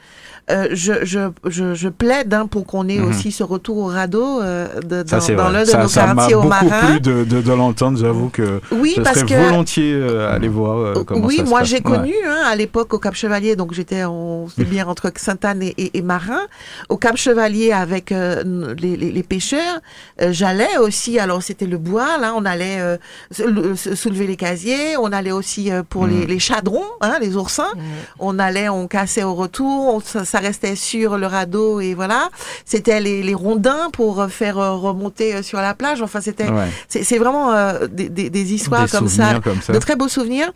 [0.51, 3.09] euh, je, je, je, je plaide hein, pour qu'on ait Mhm.
[3.09, 5.53] aussi ce retour au radeau euh, de, Ça, dans, c'est dans vrai.
[5.53, 6.87] l'un de Ça, nos ça m'a quartiers au beaucoup marin.
[6.87, 7.97] plu de, de, de l'entendre.
[7.97, 11.45] J'avoue que Oui, je parce serais que volontiers euh, aller voir euh, comment oui, ça
[11.45, 11.69] se moi passe.
[11.69, 11.81] j'ai Ouais.
[11.81, 15.73] connu hein, à l'époque au Cap Chevalier, donc j'étais, on sait bien entre Sainte-Anne et,
[15.77, 16.41] et, et Marin.
[16.89, 18.43] Au Cap Chevalier avec euh,
[18.79, 19.79] les, les, les pêcheurs,
[20.21, 21.19] euh, j'allais aussi.
[21.19, 22.97] Alors c'était le bois, là, on allait euh,
[23.31, 26.25] sou- sou- soulever les casiers, on allait aussi euh, pour les, Mhm.
[26.27, 27.71] les chadrons, hein, les oursins.
[28.19, 32.29] On allait, on cassait au retour, on- ça, ça restait sur le radeau et voilà.
[32.65, 36.01] C'était les, les rondins pour euh, faire euh, remonter euh, sur la plage.
[36.01, 36.69] Enfin, c'était, Ouais.
[36.89, 39.73] c'est vraiment euh, des, des, des histoires Des comme ça souvenirs comme ça.
[39.73, 40.51] de très beaux souvenirs.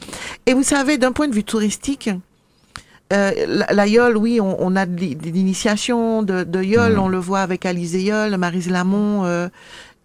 [0.48, 2.10] Et vous savez, d'un point de vue touristique,
[3.14, 5.00] euh, la, la Yole, oui, on, on a de
[5.32, 7.00] l'initiation de, de Yole, Mhm.
[7.00, 9.26] on le voit avec Alice Yole, Marise Lamont.
[9.26, 9.48] euh,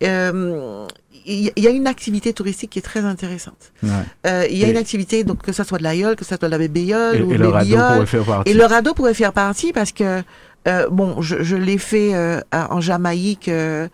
[0.05, 0.87] euh,
[1.25, 3.71] Il y, a une activité touristique qui est très intéressante.
[3.83, 3.91] Ouais.
[4.27, 6.25] Euh, il y a Et- une activité, donc que ce soit de la Yole, que
[6.25, 8.51] ce soit de la bébé Yole Et, ou et le radeau pourrait faire partie.
[8.51, 10.23] Et le radeau pourrait faire partie parce que,
[10.67, 12.13] euh, bon, je, je l'ai fait
[12.51, 13.89] à- en Jamaïque euh,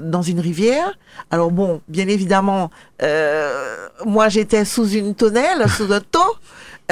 [0.00, 0.96] dans une rivière.
[1.30, 2.70] Alors bon, bien évidemment,
[3.02, 6.36] euh, moi j'étais sous une tonnelle, sous un taux,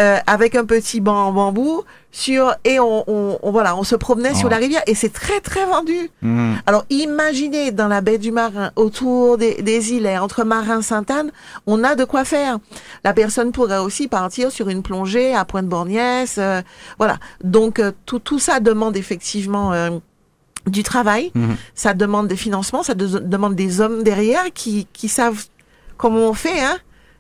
[0.01, 3.95] euh, avec un petit banc en bambou sur et on, on, on- voilà, on se
[3.95, 6.11] promenait sur la rivière et c'est très très vendu.
[6.23, 6.57] Mhm.
[6.67, 11.31] Alors imaginez dans la baie du Marin, autour des, des îlets, entre Marin Sainte-Anne,
[11.67, 12.59] on a de quoi faire.
[13.05, 16.37] La personne pourrait aussi partir sur une plongée à Pointe-Borgnès.
[16.39, 16.63] euh,
[16.99, 17.19] voilà.
[17.45, 19.91] Donc euh, tout, tout ça demande effectivement euh,
[20.67, 21.57] du travail, Mhm.
[21.75, 25.45] ça demande des financements, ça de- demande des hommes derrière qui, qui savent
[25.97, 26.77] comment on fait hein,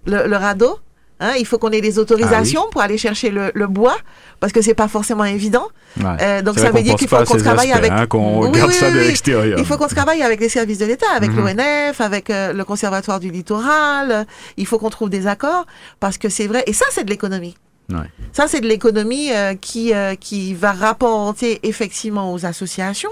[0.07, 0.79] le, le radeau.
[1.21, 3.97] Hein, il faut qu'on ait les autorisations pour aller chercher le, le bois,
[4.39, 5.67] parce que c'est pas forcément évident.
[5.99, 6.05] Ouais.
[6.23, 8.69] Euh, donc ça veut dire qu'il faut qu'on travaille aspects, avec hein, qu'on Oui, regarde
[8.71, 9.59] oui, ça de oui, l'extérieur.
[9.59, 11.39] Il faut qu'on travaille avec les services de l'État, avec Mhm.
[11.39, 14.27] l'ONF, avec euh, le Conservatoire du littoral.
[14.57, 15.67] Il faut qu'on trouve des accords
[15.99, 16.63] parce que c'est vrai.
[16.69, 17.57] Et ça, c'est de l'économie.
[17.91, 17.97] Ouais.
[18.33, 23.11] Ça, c'est de l'économie euh, qui qui va rapporter effectivement aux associations.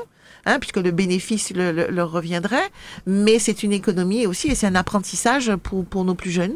[0.49, 2.69] Hein, puisque le bénéfice le- le- leur reviendrait,
[3.05, 6.55] mais c'est une économie aussi et c'est un apprentissage pour, pour nos plus jeunes,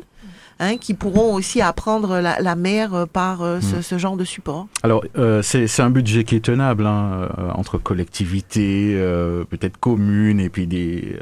[0.60, 4.24] hein, qui pourront aussi apprendre la, la mer euh, par euh, ce, ce genre de
[4.24, 4.68] support.
[4.84, 10.48] Alors, euh, c'est un budget qui est tenable hein, entre collectivités, euh, peut-être communes, et
[10.50, 11.18] puis des,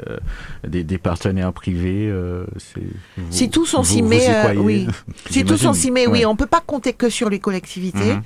[0.67, 2.13] des, des partenaires privés.
[3.17, 4.27] vous- Si tous on s'y met,
[4.57, 4.87] oui.
[5.29, 6.25] Si tous on s'y met, oui, Ouais.
[6.25, 8.21] on peut pas compter que sur les collectivités, Mhm.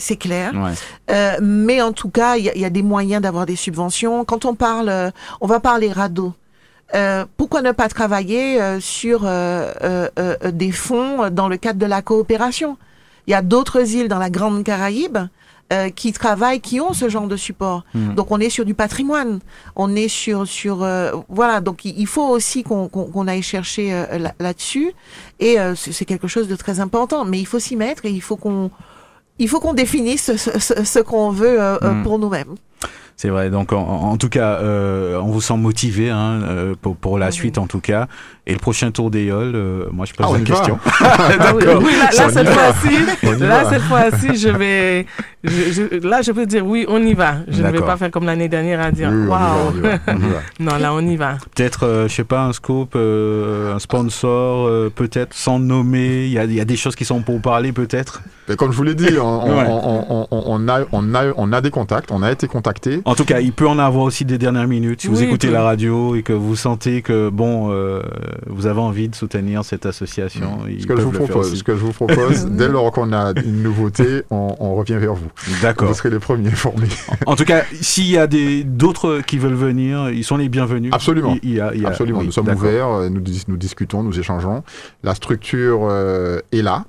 [0.00, 0.52] C'est- clair.
[0.54, 1.38] Ouais.
[1.40, 4.24] Mais en tout cas, il y, y a des moyens d'avoir des subventions.
[4.24, 6.32] Quand on parle, on va parler radeau.
[6.94, 11.78] Euh, pourquoi ne pas travailler euh, sur euh, euh, euh, des fonds dans le cadre
[11.78, 12.76] de la coopération?
[13.26, 15.18] Il y a d'autres îles dans la Grande Caraïbe
[15.72, 17.84] euh, qui travaillent, qui ont ce genre de support.
[17.94, 18.14] Mhm.
[18.14, 19.38] Donc on est sur du patrimoine,
[19.74, 21.60] on est sur sur euh, voilà.
[21.62, 24.92] Donc il faut aussi qu'on qu'on qu'on aille chercher euh, là- là-dessus
[25.40, 27.24] et euh, c'est quelque chose de très important.
[27.24, 28.70] Mais il faut s'y mettre et il faut qu'on
[29.38, 32.02] il faut qu'on définisse ce, ce- qu'on veut Mhm.
[32.02, 32.54] pour nous-mêmes.
[33.16, 33.50] C'est vrai.
[33.50, 37.26] Donc, en, en tout cas, euh, on vous sent motivé hein, euh, pour, pour la
[37.26, 37.32] Mhm.
[37.32, 38.08] suite, en tout cas.
[38.46, 40.40] Et le prochain tour d'Éole, euh, moi, je pose Ah, va.
[40.40, 40.78] question.
[41.00, 43.70] Ah oui, oui, là, cette fois-ci, là, va.
[43.70, 45.06] cette fois-ci, je vais,
[45.44, 45.50] je-
[46.00, 47.36] je- là, je peux dire oui, on y va.
[47.46, 49.72] Je ne vais pas faire comme l'année dernière à dire Oui, waouh.
[50.58, 51.36] Non, là, on y va.
[51.54, 56.24] Peut-être, euh, je sais pas, un scope, euh, un sponsor, euh, peut-être, sans nommer.
[56.26, 58.22] Il y a, il y a des choses qui sont pour parler, peut-être.
[58.58, 59.66] Comme je vous l'ai dit, on, on- Ouais.
[59.68, 63.00] on- on- on a, on, a, on a des contacts, on a été contacté.
[63.04, 65.02] En tout cas, il peut en avoir aussi des dernières minutes.
[65.02, 68.02] Si vous Oui, écoutez la radio et que vous sentez que, bon, euh,
[68.46, 71.72] vous avez envie de soutenir cette association, ils Ce que, je vous propose, ce que
[71.74, 75.30] je vous propose, dès lors qu'on a une nouveauté, on, on revient vers vous.
[75.62, 75.88] D'accord.
[75.88, 76.88] Vous serez les premiers informés.
[77.26, 80.92] En tout cas, s'il y a des d'autres qui veulent venir, ils sont les bienvenus.
[80.92, 81.36] Absolument.
[81.42, 83.44] Il, il y a, il y a- Absolument, oui, nous sommes ouverts, euh, nous, dis-
[83.48, 84.62] nous discutons, nous échangeons.
[85.02, 86.84] La structure euh, est là,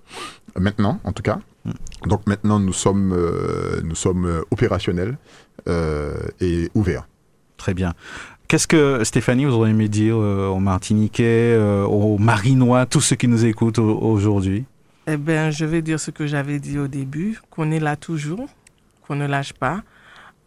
[0.60, 1.40] maintenant en tout cas.
[1.66, 2.10] Hmm.
[2.10, 7.08] Donc maintenant nous sommes, euh, nous sommes euh, opérationnels euh, et ouverts.
[7.58, 7.94] Très bien.
[8.48, 13.16] Qu'est-ce que Stéphanie, vous auriez aimé dire euh, aux Martiniquais, euh, aux Marinois, tous ceux
[13.16, 14.66] qui nous écoutent au- aujourd'hui?
[15.08, 18.48] Eh bien, je vais dire ce que j'avais dit au début, qu'on est là toujours,
[19.08, 19.82] qu'on ne lâche pas.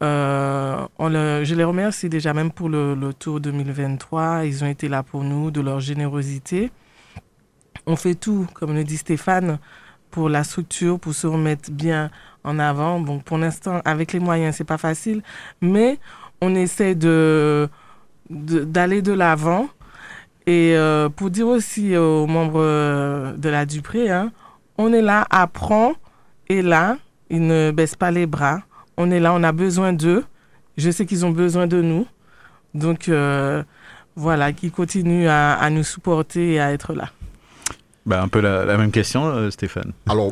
[0.02, 4.44] Euh, on le- je les remercie déjà même pour le, le tour 2023.
[4.44, 6.70] Ils ont été là pour nous, de leur générosité.
[7.86, 9.58] On fait tout, comme le dit Stéphane,
[10.16, 12.10] pour la structure, pour se remettre bien
[12.42, 13.00] en avant.
[13.00, 15.22] Bon, pour l'instant, avec les moyens, c'est pas facile,
[15.60, 15.98] mais
[16.40, 17.68] on essaie de
[18.30, 19.68] d'aller de l'avant.
[20.46, 24.32] Et euh, pour dire aussi aux membres euh, de la Dupré, hein,
[24.78, 25.92] on est là, apprend,
[26.48, 26.96] et là,
[27.28, 28.62] ils ne baissent pas les bras.
[28.96, 30.24] On est là, on a besoin d'eux.
[30.78, 32.06] Je sais qu'ils ont besoin de nous.
[32.72, 33.62] Donc, euh,
[34.14, 37.10] voilà, qui continue à, à nous supporter et à être là.
[38.06, 39.92] Bah, un peu la, même question, euh, Stéphane.
[40.08, 40.30] Alors,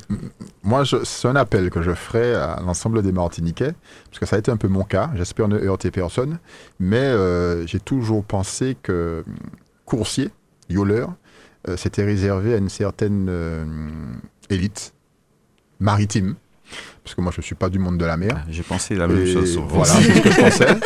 [0.63, 4.39] moi, c'est un appel que je ferai à l'ensemble des Martiniquais, parce que ça a
[4.39, 5.11] été un peu mon cas.
[5.17, 6.39] J'espère ne heurter personne,
[6.79, 9.35] mais euh, j'ai toujours pensé que hum,
[9.87, 10.31] coursier,
[10.69, 11.15] yoleur,
[11.69, 13.65] euh, c'était réservé à une certaine euh,
[14.51, 14.95] élite
[15.81, 16.37] maritime,
[17.05, 18.45] parce que moi, je ne suis pas du monde de la mer.
[18.49, 19.53] J'ai pensé la même Et chose.
[19.53, 20.77] sur Voilà, c'est ce que je pensais.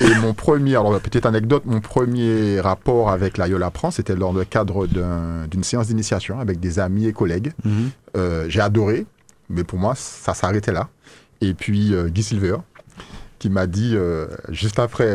[0.00, 4.32] Et mon premier, alors petite anecdote, mon premier rapport avec la Yola Prend, c'était dans
[4.32, 7.52] le cadre d'un- d'une séance d'initiation avec des amis et collègues.
[7.64, 7.90] Mhm.
[8.16, 9.06] Euh, J'ai adoré,
[9.48, 10.88] mais pour moi, ça s'arrêtait là.
[11.40, 12.56] Et puis euh, Guy Silver,
[13.38, 15.06] qui m'a dit, euh, juste après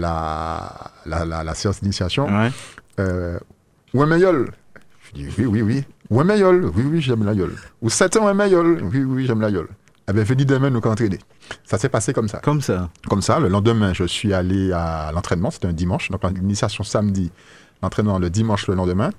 [0.00, 4.06] la, la, la- la séance d'initiation, Ouais.
[4.06, 4.50] mayol?
[5.14, 5.84] Je dis oui, oui, oui.
[6.24, 6.64] Mayol?
[6.74, 7.54] Oui, oui, j'aime la yole.
[7.82, 8.80] Ou 7 ans un mayol?
[8.92, 9.68] Oui, oui, j'aime la yole.
[10.12, 11.18] Bien, venez demain nous entraîner.
[11.64, 12.38] Ça s'est passé comme ça.
[12.38, 12.90] Comme ça.
[13.08, 17.30] Comme ça, le lendemain, je suis allé à l'entraînement, c'était un dimanche, donc l'initiation samedi,
[17.82, 19.10] l'entraînement le dimanche le lendemain.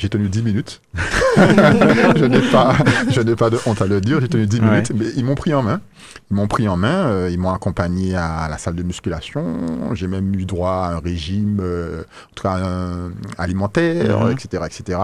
[0.00, 0.80] J'ai tenu 10 minutes.
[1.36, 2.74] je n'ai pas,
[3.10, 4.66] je n'ai pas de honte à le dire, j'ai tenu 10 Ouais.
[4.70, 5.82] minutes, mais ils m'ont pris en main.
[6.30, 10.06] Ils m'ont pris en main, euh, ils m'ont accompagné à la salle de musculation, j'ai
[10.06, 14.32] même eu droit à un régime euh, en tout cas, un- alimentaire, Mhm.
[14.32, 14.98] etc., etc.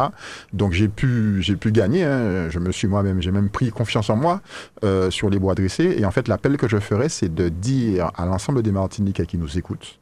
[0.55, 2.05] Donc j'ai pu, j'ai pu gagner.
[2.05, 2.49] hein.
[2.49, 4.41] Je me suis moi-même, j'ai même pris confiance en moi
[4.83, 5.95] euh, sur les bois dressés.
[5.99, 9.37] Et en fait, l'appel que je ferai, c'est de dire à l'ensemble des Martiniquais qui
[9.37, 9.99] nous écoutent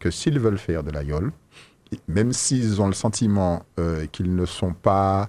[0.00, 1.32] que s'ils veulent faire de la yole,
[2.08, 5.28] même s'ils ont le sentiment euh, qu'ils ne sont pas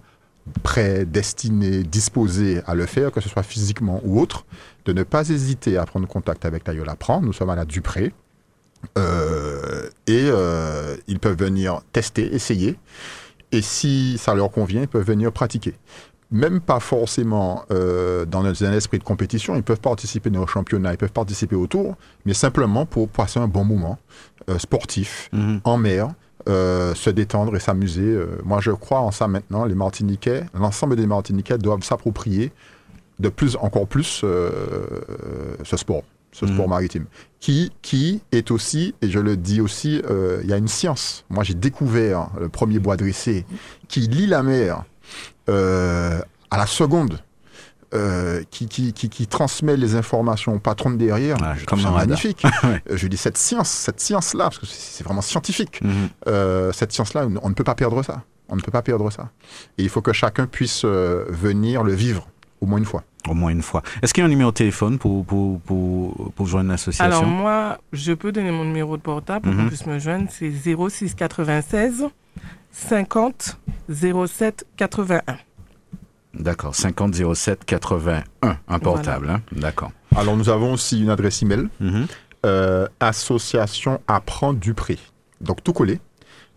[0.64, 4.46] prêts, destinés, disposés à le faire, que ce soit physiquement ou autre,
[4.86, 7.22] de ne pas hésiter à prendre contact avec la Yole Apprend.
[7.22, 8.14] Nous sommes à la Dupré.
[8.98, 12.78] Euh, et euh, ils peuvent venir tester, essayer.
[13.52, 15.74] Et si ça leur convient, ils peuvent venir pratiquer.
[16.32, 21.12] Même pas forcément dans un esprit de compétition, ils peuvent participer le championnat, ils peuvent
[21.12, 21.96] participer au tour,
[22.26, 23.98] mais simplement pour passer un bon moment
[24.58, 25.62] sportif, Mhm.
[25.64, 26.10] en mer,
[26.48, 28.04] euh, se détendre et s'amuser.
[28.06, 29.66] Euh, moi, je crois en ça maintenant.
[29.66, 32.52] Les Martiniquais, l'ensemble des Martiniquais doivent s'approprier
[33.20, 34.50] de plus, encore plus, euh,
[35.64, 36.54] ce sport, ce Mhm.
[36.54, 37.06] sport maritime,
[37.40, 40.02] qui, qui est aussi, et je le dis aussi,
[40.44, 41.24] il y a une science.
[41.30, 43.46] Moi, j'ai découvert le premier bois dressé
[43.88, 44.84] qui lit la mer
[45.48, 47.20] à la seconde.
[47.94, 51.90] Euh, qui, qui, qui, qui transmet les informations au patron de derrière, je trouve ça
[51.90, 52.08] radar.
[52.08, 52.44] magnifique.
[52.64, 52.82] Ouais.
[52.92, 55.82] Euh, Je dis cette science, cette science-là, parce que c'est vraiment scientifique.
[55.84, 56.10] Mhm.
[56.28, 58.24] Euh, cette science-là, on ne peut pas perdre ça.
[58.50, 59.30] On ne peut pas perdre ça.
[59.78, 62.28] Et il faut que chacun puisse euh, venir le vivre
[62.62, 63.04] au moins une fois.
[63.28, 63.82] Au moins une fois.
[64.04, 67.26] Est-ce qu'il y a un numéro de téléphone pour, pour, pour, pour joindre l'association Alors
[67.26, 69.64] moi, je peux donner mon numéro de portable pour Mhm.
[69.64, 70.28] qu'on puisse me joindre.
[70.30, 72.06] C'est 06 96
[72.72, 73.58] 50
[73.90, 75.22] 07 81.
[76.36, 79.30] D'accord, 50 07 81, un portable.
[79.30, 79.42] hein.
[79.52, 79.92] D'accord.
[80.16, 81.68] Alors nous avons aussi une adresse email,
[82.46, 84.98] euh, association apprend Dupré.
[85.42, 86.00] Donc tout collé.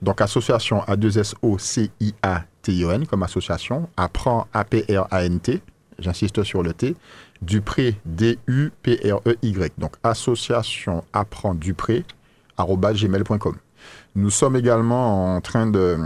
[0.03, 3.89] Donc association a 2 s o c i a t i o n comme association
[3.97, 5.61] apprend a p r a n t.
[5.99, 6.95] J'insiste sur le T.
[7.43, 9.72] Dupré D U P R E Y.
[9.79, 12.05] Donc association apprend Dupré
[12.57, 13.57] gmail.com.
[14.14, 15.97] Nous sommes également en train de,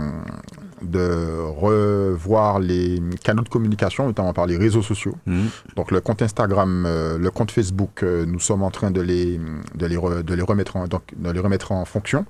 [0.81, 5.15] de revoir les canaux de communication, notamment par les réseaux sociaux.
[5.25, 5.47] Mhm.
[5.75, 9.39] Donc le compte Instagram, euh, le compte Facebook, euh, nous sommes en train de les,
[9.75, 12.25] de les, re- de les, remettre, en, donc, de les remettre en fonction.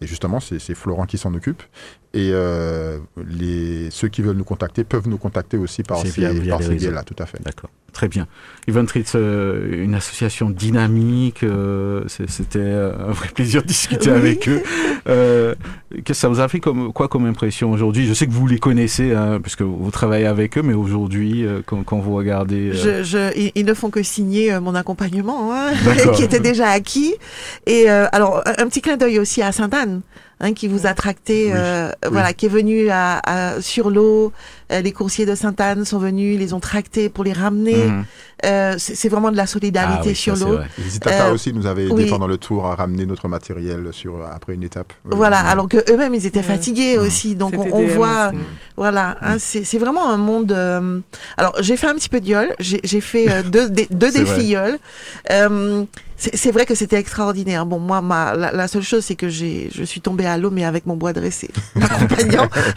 [0.00, 1.62] Et justement, c'est Florent qui s'en occupe.
[2.12, 6.62] Et euh, les, ceux qui veulent nous contacter peuvent nous contacter aussi par ces, par
[6.62, 7.42] ces biais-là, tout à fait.
[7.42, 8.26] D'accord, très bien.
[8.68, 14.16] Yvonne Tritz, euh, une association dynamique, euh, c'était euh, un vrai plaisir de discuter Oui.
[14.16, 14.62] avec eux.
[15.08, 15.54] Euh,
[15.90, 18.06] Qu'est-ce que ça vous a fait comme, quoi comme impression aujourd'hui?
[18.06, 21.60] Je sais que vous les connaissez, hein, puisque vous travaillez avec eux, mais aujourd'hui, euh,
[21.64, 22.70] quand, quand vous regardez...
[22.74, 25.72] euh, Je, je, ils, ne font que signer euh, mon accompagnement, hein,
[26.16, 27.14] qui était déjà acquis.
[27.66, 30.00] Et euh, alors, un petit clin d'œil aussi à Sainte-Anne,
[30.40, 32.08] hein, qui vous a tracté, euh, oui.
[32.12, 34.32] voilà, qui est venu à, à- sur l'eau.
[34.72, 37.86] Euh, les coursiers de Sainte-Anne sont venus, ils les ont tractés pour les ramener.
[37.86, 38.04] mhm.
[38.46, 40.58] Euh, c'est vraiment de la solidarité Ah oui, sur l'eau.
[40.78, 42.10] Les Itaka Euh, aussi nous avaient aidé oui.
[42.10, 44.92] pendant le tour à ramener notre matériel sur, après une étape.
[45.06, 45.48] Oui, Voilà, oui.
[45.50, 47.06] alors que eux-mêmes ils étaient fatigués Mhm.
[47.06, 48.38] aussi, donc on, voit, aussi.
[48.76, 50.52] voilà, hein, c'est c'est vraiment un monde.
[50.52, 50.98] euh,
[51.38, 54.48] Alors j'ai fait un petit peu de yole, j'ai j'ai fait euh, deux, deux défis
[54.48, 54.78] yole.
[56.32, 57.66] C'est vrai que c'était extraordinaire.
[57.66, 60.64] Bon, moi, ma, la, seule chose, c'est que j'ai, je suis tombée à l'eau, mais
[60.64, 61.50] avec mon bois dressé,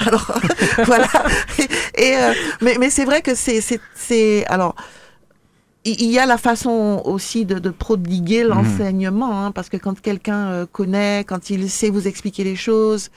[0.05, 0.39] alors
[0.85, 1.07] voilà.
[1.95, 4.75] Et, euh, mais, mais c'est vrai que c'est, c'est, c'est, alors.
[6.01, 8.49] Il y a la façon aussi de, de prodiguer Mhm.
[8.49, 13.09] l'enseignement, hein, parce que quand quelqu'un euh, connaît, quand il sait vous expliquer les choses,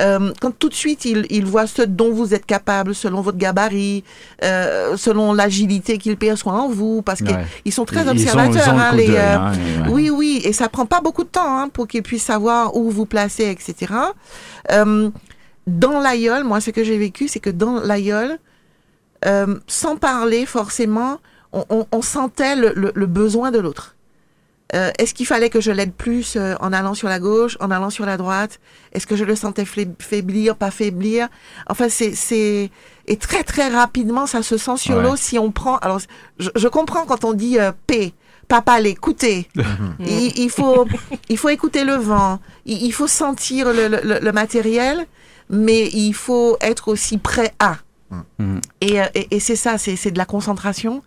[0.00, 3.38] euh, quand tout de suite il, il voit ce dont vous êtes capable selon votre
[3.38, 4.04] gabarit,
[4.44, 7.44] euh, selon l'agilité qu'il perçoit en vous, parce Ouais.
[7.64, 8.62] qu'ils sont très Ils observateurs.
[8.66, 9.52] ils ont le hein, les, euh, hein,
[9.86, 9.88] ouais.
[9.90, 12.90] Oui, oui, et ça prend pas beaucoup de temps hein, pour qu'ils puissent savoir où
[12.90, 13.94] vous placer, etc.
[15.66, 18.38] Dans l'aïeul, moi, ce que j'ai vécu, c'est que dans l'aïeul,
[19.66, 21.18] sans parler forcément,
[21.52, 23.94] on, on- on sentait le, le- le besoin de l'autre.
[24.74, 27.70] Euh, Est-ce qu'il fallait que je l'aide plus euh, en allant sur la gauche, en
[27.70, 28.60] allant sur la droite?
[28.92, 31.28] Est-ce que je le sentais faiblir, pas faiblir?
[31.70, 32.70] Enfin, c'est
[33.06, 35.02] et très très rapidement, ça se sent sur Ouais.
[35.02, 35.78] l'eau si on prend.
[35.78, 36.00] Alors,
[36.38, 38.12] je, je comprends quand on dit euh, P,
[38.46, 39.48] papa l'écouter.
[40.00, 40.86] il, il faut
[41.30, 42.38] il faut écouter le vent.
[42.66, 45.06] Il, il faut sentir le, le, le matériel,
[45.48, 47.76] mais il faut être aussi prêt à.
[48.80, 51.02] Et, euh, et, et c'est ça, c'est de la concentration,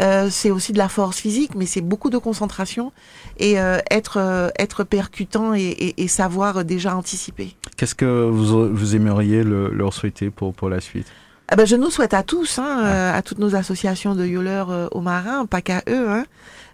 [0.00, 2.92] euh, c'est aussi de la force physique, mais c'est beaucoup de concentration.
[3.38, 7.54] Et euh, être euh, être percutant et, savoir déjà anticiper.
[7.76, 11.06] Qu'est-ce que vous, vous aimeriez le- leur souhaiter pour, pour la suite?
[11.48, 15.00] Ah ben, je nous souhaite à tous, hein, à toutes nos associations de yoleurs aux
[15.00, 16.24] marins, pas qu'à eux, hein,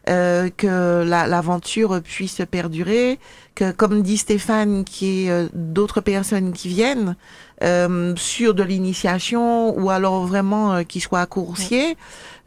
[0.09, 3.19] euh, que la- l'aventure puisse perdurer,
[3.55, 7.17] que comme dit Stéphane, qu'il y ait euh, d'autres personnes qui viennent
[7.63, 11.97] euh, sur de l'initiation ou alors vraiment euh, qui soient coursiers.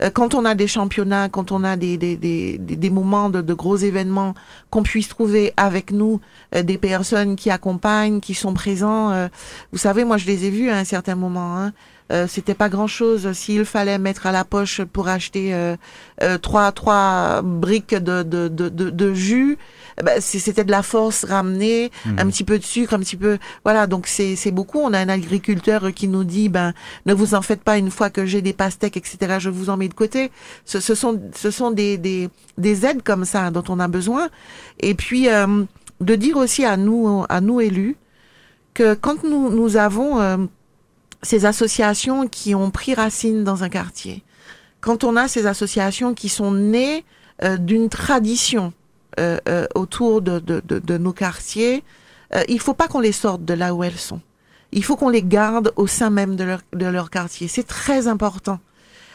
[0.01, 3.29] Euh, quand on a des championnats, quand on a des, des, des, des, des moments
[3.29, 4.33] de, de gros événements,
[4.69, 6.19] qu'on puisse trouver avec nous
[6.55, 9.11] euh, des personnes qui accompagnent, qui sont présents.
[9.11, 9.27] euh,
[9.71, 11.57] vous savez, moi je les ai vus à un certain moment.
[11.57, 11.71] Hein.
[12.11, 15.75] Euh, c'était pas grand chose s'il fallait mettre à la poche pour acheter euh,
[16.21, 19.57] euh, trois trois briques de de de, de, de jus
[19.99, 23.39] eh ben, c'était de la force ramenée un petit peu de sucre un petit peu
[23.63, 23.87] voilà.
[23.87, 24.79] Donc c'est c'est beaucoup.
[24.79, 26.73] On a un agriculteur qui nous dit ben
[27.05, 29.77] ne vous en faites pas une fois que j'ai des pastèques etc je vous en
[29.77, 30.31] mets de côté.
[30.65, 34.29] Ce, ce sont ce sont des des des aides comme ça dont on a besoin.
[34.79, 35.63] Et puis euh,
[36.01, 37.95] de dire aussi à nous à nous élus
[38.73, 40.37] que quand nous nous avons euh,
[41.25, 44.23] ces associations qui ont pris racine dans un quartier,
[44.79, 47.03] quand on a ces associations qui sont nées
[47.43, 48.71] euh, d'une tradition
[49.19, 51.83] euh, euh, autour de, de, de, de nos quartiers,
[52.49, 54.19] il faut pas qu'on les sorte de là où elles sont.
[54.73, 57.47] Il faut qu'on les garde au sein même de leur, de leur quartier.
[57.47, 58.59] C'est très important.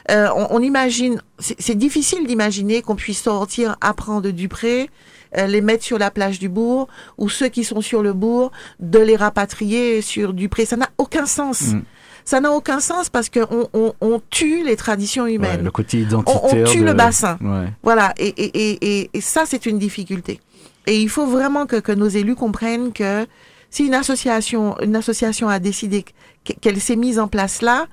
[0.08, 4.88] On, imagine, c'est difficile d'imaginer qu'on puisse sortir, apprendre du pré,
[5.36, 8.50] euh, les mettre sur la plage du bourg, ou ceux qui sont sur le bourg,
[8.80, 10.64] de les rapatrier sur du pré.
[10.64, 11.68] Ça n'a aucun sens.
[11.68, 11.82] Mm.
[12.24, 15.62] Ça n'a aucun sens parce qu'on on, on tue les traditions Ouais, humaines.
[15.64, 16.40] Le côté identitaire.
[16.44, 17.38] on tue de- le bassin.
[17.40, 17.68] Ouais.
[17.82, 20.40] Voilà, et, et, et, et, et ça, c'est une difficulté.
[20.86, 23.26] Et il faut vraiment que, que nos élus comprennent que
[23.70, 26.04] si une association, une association a décidé
[26.44, 27.86] qu- qu'elle s'est mise en place là,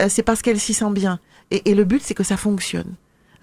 [0.00, 1.18] euh, c'est parce qu'elle s'y sent bien.
[1.50, 2.94] Et, et le but, c'est que ça fonctionne.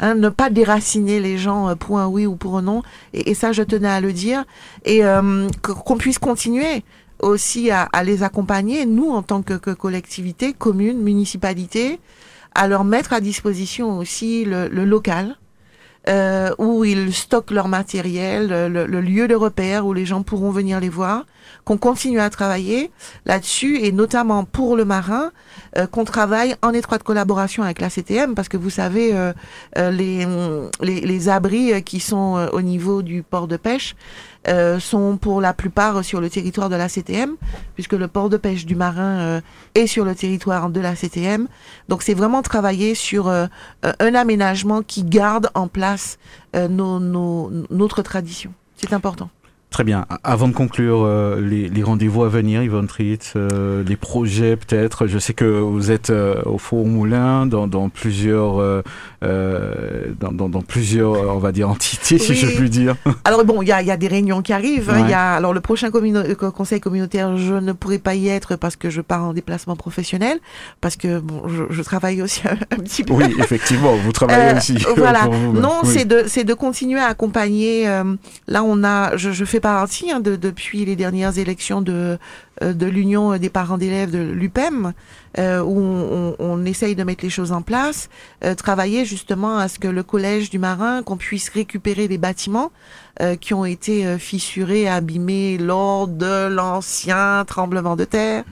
[0.01, 2.83] Hein, ne pas déraciner les gens euh, pour un oui ou pour un non.
[3.13, 4.45] Et, et ça, je tenais à le dire.
[4.85, 6.83] Et euh, qu'on puisse continuer
[7.19, 11.99] aussi à, à les accompagner, nous, en tant que, que collectivité, commune, municipalité,
[12.55, 15.37] à leur mettre à disposition aussi le, le local,
[16.07, 20.49] euh, où ils stockent leur matériel, le, le lieu de repère où les gens pourront
[20.49, 21.25] venir les voir,
[21.65, 22.89] qu'on continue à travailler
[23.25, 25.31] là-dessus et notamment pour le marin,
[25.77, 29.33] euh, qu'on travaille en étroite collaboration avec la CTM parce que vous savez euh,
[29.77, 30.25] euh, les,
[30.81, 33.95] les les abris qui sont euh, au niveau du port de pêche
[34.47, 37.35] euh, sont pour la plupart sur le territoire de la CTM
[37.75, 39.41] puisque le port de pêche du marin euh,
[39.75, 41.47] est sur le territoire de la CTM.
[41.89, 43.47] Donc c'est vraiment travailler sur euh,
[43.85, 46.17] euh, un aménagement qui garde en place
[46.55, 48.53] euh, nos, nos, notre tradition.
[48.77, 49.29] C'est important.
[49.71, 50.07] Très bien.
[50.23, 55.05] Avant de conclure euh, les, les rendez-vous à venir, Yvonne Tritz, euh, les projets peut-être.
[55.05, 58.55] Je sais que vous êtes euh, au Four Moulin dans, dans plusieurs,
[59.21, 62.95] dans, dans, dans plusieurs, on va dire entités, si je puis dire.
[63.25, 64.89] Alors bon, il y a, il y a des réunions qui arrivent.
[64.89, 64.95] hein.
[64.97, 65.11] Il Ouais.
[65.11, 68.89] y a alors le prochain conseil communautaire, je ne pourrai pas y être parce que
[68.89, 70.39] je pars en déplacement professionnel,
[70.81, 72.41] parce que bon, je, je travaille aussi
[72.71, 73.13] un, petit peu.
[73.13, 74.77] Oui, effectivement, vous travaillez aussi.
[74.97, 75.27] voilà.
[75.53, 75.89] Non, Oui.
[75.93, 77.85] c'est de c'est de continuer à accompagner.
[78.47, 82.17] là, on a, je, je fais partie hein, de, depuis les dernières élections de
[82.63, 84.93] euh, de l'Union des parents d'élèves de l'UPEM,
[85.37, 88.09] euh, où on, on, on essaye de mettre les choses en place,
[88.43, 92.71] euh, travailler justement à ce que le collège du Marin, qu'on puisse récupérer les bâtiments
[93.21, 98.43] euh, qui ont été euh, fissurés, abîmés lors de l'ancien tremblement de terre,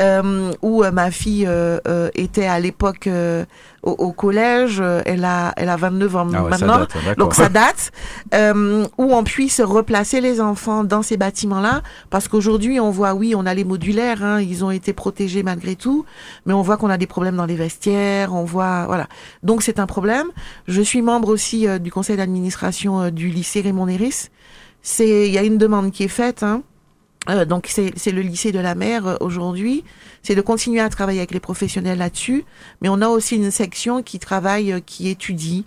[0.00, 3.44] euh, où euh, ma fille euh, euh, était à l'époque euh,
[3.82, 4.82] au, au collège.
[5.04, 6.78] Elle a, elle a 29 ans Ah ouais, ça maintenant.
[6.78, 7.18] date.
[7.18, 7.92] Donc ça date,
[8.34, 13.34] euh, où on puisse replacer les enfants dans ces bâtiments-là, parce qu'aujourd'hui on voit, oui,
[13.36, 16.04] on a les modulaires, hein, ils ont été protégés malgré tout, tout,
[16.46, 19.08] mais on voit qu'on a des problèmes dans les vestiaires, on voit, voilà.
[19.42, 20.28] Donc c'est un problème.
[20.68, 23.86] Je suis membre aussi euh, du conseil d'administration euh, du lycée Raymond
[24.98, 26.62] Il y a une demande qui est faite, hein.
[27.30, 29.84] Euh, donc c'est le lycée de la mer euh, aujourd'hui,
[30.24, 32.44] c'est de continuer à travailler avec les professionnels là-dessus,
[32.80, 35.64] mais on a aussi une section qui travaille, euh, qui étudie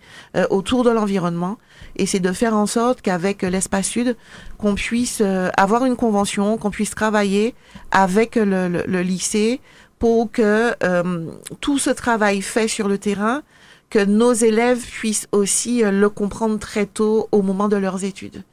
[0.49, 1.57] autour de l'environnement,
[1.95, 4.17] et c'est de faire en sorte qu'avec l'espace sud,
[4.57, 5.21] qu'on puisse
[5.55, 7.55] avoir une convention, qu'on puisse travailler
[7.91, 9.61] avec le, lycée
[9.97, 10.73] pour que
[11.61, 13.43] tout ce travail fait sur le terrain,
[13.95, 18.43] que nos élèves puissent aussi euh, le comprendre très tôt au moment de leurs études.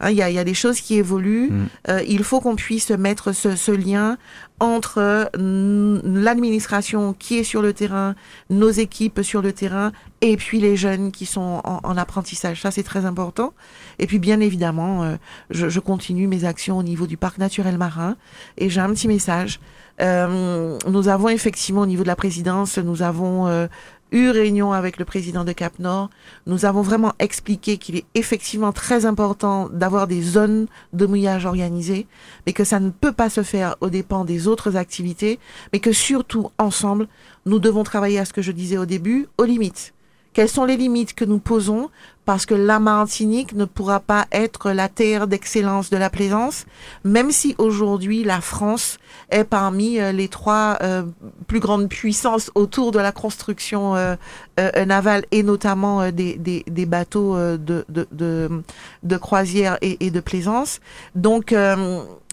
[0.00, 1.50] Hein, Il y, a, il y a des choses qui évoluent.
[1.50, 1.66] Mm.
[1.90, 4.16] Euh, il faut qu'on puisse mettre ce, ce lien
[4.58, 8.14] entre euh, l'administration qui est sur le terrain,
[8.48, 9.92] nos équipes sur le terrain,
[10.22, 12.62] et puis les jeunes qui sont en, en apprentissage.
[12.62, 13.52] Ça, c'est très important.
[13.98, 15.16] Et puis, bien évidemment, euh,
[15.50, 18.16] je, je continue mes actions au niveau du parc naturel marin.
[18.56, 19.60] Et j'ai un petit message.
[20.00, 23.68] Euh, nous avons effectivement, au niveau de la présidence, nous avons
[24.12, 26.10] eu réunion avec le président de Cap Nord.
[26.46, 32.06] Nous avons vraiment expliqué qu'il est effectivement très important d'avoir des zones de mouillage organisées,
[32.46, 35.38] mais que ça ne peut pas se faire aux dépens des autres activités,
[35.72, 37.08] mais que surtout, ensemble,
[37.44, 39.92] nous devons travailler à ce que je disais au début, aux limites.
[40.32, 41.88] Quelles sont les limites que nous posons
[42.26, 46.66] parce que la Martinique ne pourra pas être la terre d'excellence de la plaisance,
[47.04, 48.98] même si aujourd'hui la France
[49.30, 51.04] est parmi euh, les trois euh,
[51.46, 54.16] plus grandes puissances autour de la construction euh,
[54.60, 58.62] euh, navale et notamment euh, des, des, des bateaux euh, de, de, de,
[59.04, 60.80] de croisière et, et de plaisance.
[61.14, 61.54] Donc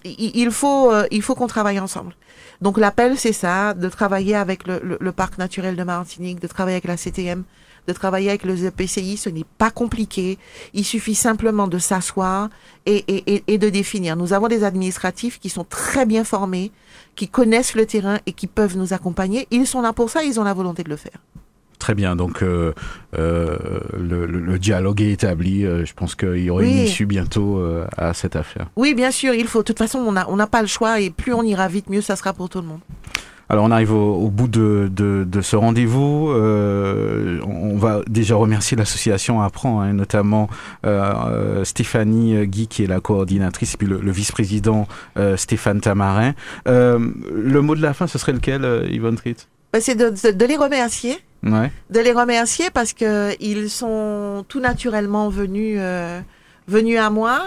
[0.06, 2.14] il faut, il faut qu'on travaille ensemble.
[2.62, 6.86] Donc l'appel, c'est ça, de travailler avec le, parc naturel de Martinique, de travailler avec
[6.86, 7.44] la CTM,
[7.88, 10.38] de travailler avec le PCI, ce n'est pas compliqué.
[10.74, 12.50] Il suffit simplement de s'asseoir
[12.86, 14.16] et, et de définir.
[14.16, 16.72] Nous avons des administratifs qui sont très bien formés,
[17.16, 19.48] qui connaissent le terrain et qui peuvent nous accompagner.
[19.52, 21.20] Ils sont là pour ça, ils ont la volonté de le faire.
[21.84, 22.72] Très bien, donc euh,
[23.20, 23.58] euh,
[24.00, 25.66] le, dialogue est établi.
[25.66, 26.84] euh, je pense qu'il y aura une Oui.
[26.86, 28.68] issue bientôt euh, à cette affaire.
[28.78, 29.60] Oui, bien sûr, il faut.
[29.60, 32.00] De toute façon, on n'a on pas le choix et plus on ira vite, mieux
[32.00, 32.80] ça sera pour tout le monde.
[33.50, 36.30] Alors on arrive au, au bout de, de, de ce rendez-vous.
[36.32, 40.48] Euh, on va déjà remercier l'association Apprend, hein, notamment
[40.86, 46.34] euh, Stéphanie Guy qui est la coordinatrice et puis le, le vice-président euh, Stéphane Tamarin.
[46.66, 51.18] Le mot de la fin, ce serait lequel, Yvonne Tritt Ben, C'est de les remercier.
[51.44, 51.72] Ouais.
[51.90, 56.22] de les remercier parce que ils sont tout naturellement venus euh,
[56.68, 57.44] venus à moi.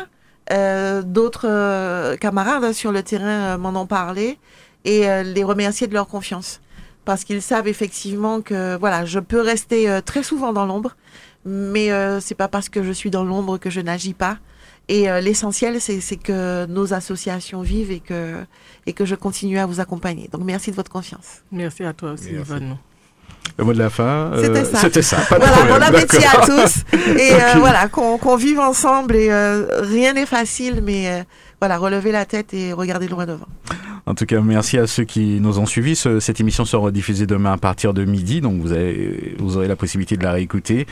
[0.52, 4.38] Euh, D'autres euh, camarades hein, sur le terrain euh, m'en ont parlé
[4.84, 6.60] et euh, les remercier de leur confiance
[7.04, 10.96] parce qu'ils savent effectivement que voilà, je peux rester euh, très souvent dans l'ombre,
[11.44, 14.38] mais euh, c'est pas parce que je suis dans l'ombre que je n'agis pas.
[14.88, 18.36] Et euh, l'essentiel, c'est que nos associations vivent et que
[18.86, 20.28] et que je continue à vous accompagner.
[20.28, 21.42] Donc merci de votre confiance.
[21.50, 22.52] Merci à toi aussi, Merci.
[22.52, 22.76] Yvonne.
[23.58, 24.78] Le mot de la fin euh, C'était ça.
[24.78, 25.16] C'était ça.
[25.28, 26.84] Pas de Voilà, bon appétit à tous.
[27.18, 29.16] Et euh, voilà, qu'on vive ensemble.
[29.16, 31.24] Et euh, rien n'est facile, mais
[31.60, 33.46] voilà, relevez la tête et regardez loin devant.
[34.08, 35.96] En tout cas, merci à ceux qui nous ont suivis.
[35.96, 39.66] Ce- cette émission sera diffusée demain à partir de midi, donc vous, avez, vous aurez
[39.66, 40.86] la possibilité de la réécouter.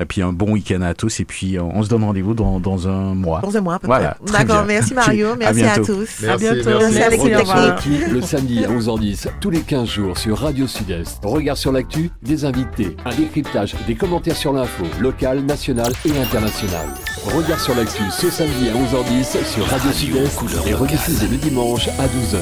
[0.00, 1.18] Et puis un bon week-end à tous.
[1.18, 3.40] Et puis euh, on se donne rendez-vous dans, dans un mois.
[3.40, 4.44] Dans un mois à peu Voilà, près.
[4.44, 5.94] D'accord, merci Mario, à merci à, bientôt.
[5.96, 6.22] tous.
[6.24, 6.70] À Merci, bientôt.
[6.78, 6.98] merci.
[7.00, 7.66] Merci à.
[7.66, 11.18] L'actu, le samedi à 11h10, tous les 15 jours sur Radio Sud-Est.
[11.24, 16.86] Regard sur l'actu, des invités, un décryptage, des commentaires sur l'info, locale, nationale et internationale.
[17.24, 21.36] Regard sur l'actu ce samedi à 11h10 sur Radio Radio Sud-Est couleur et rediffusé le
[21.36, 22.38] dimanche à 12h.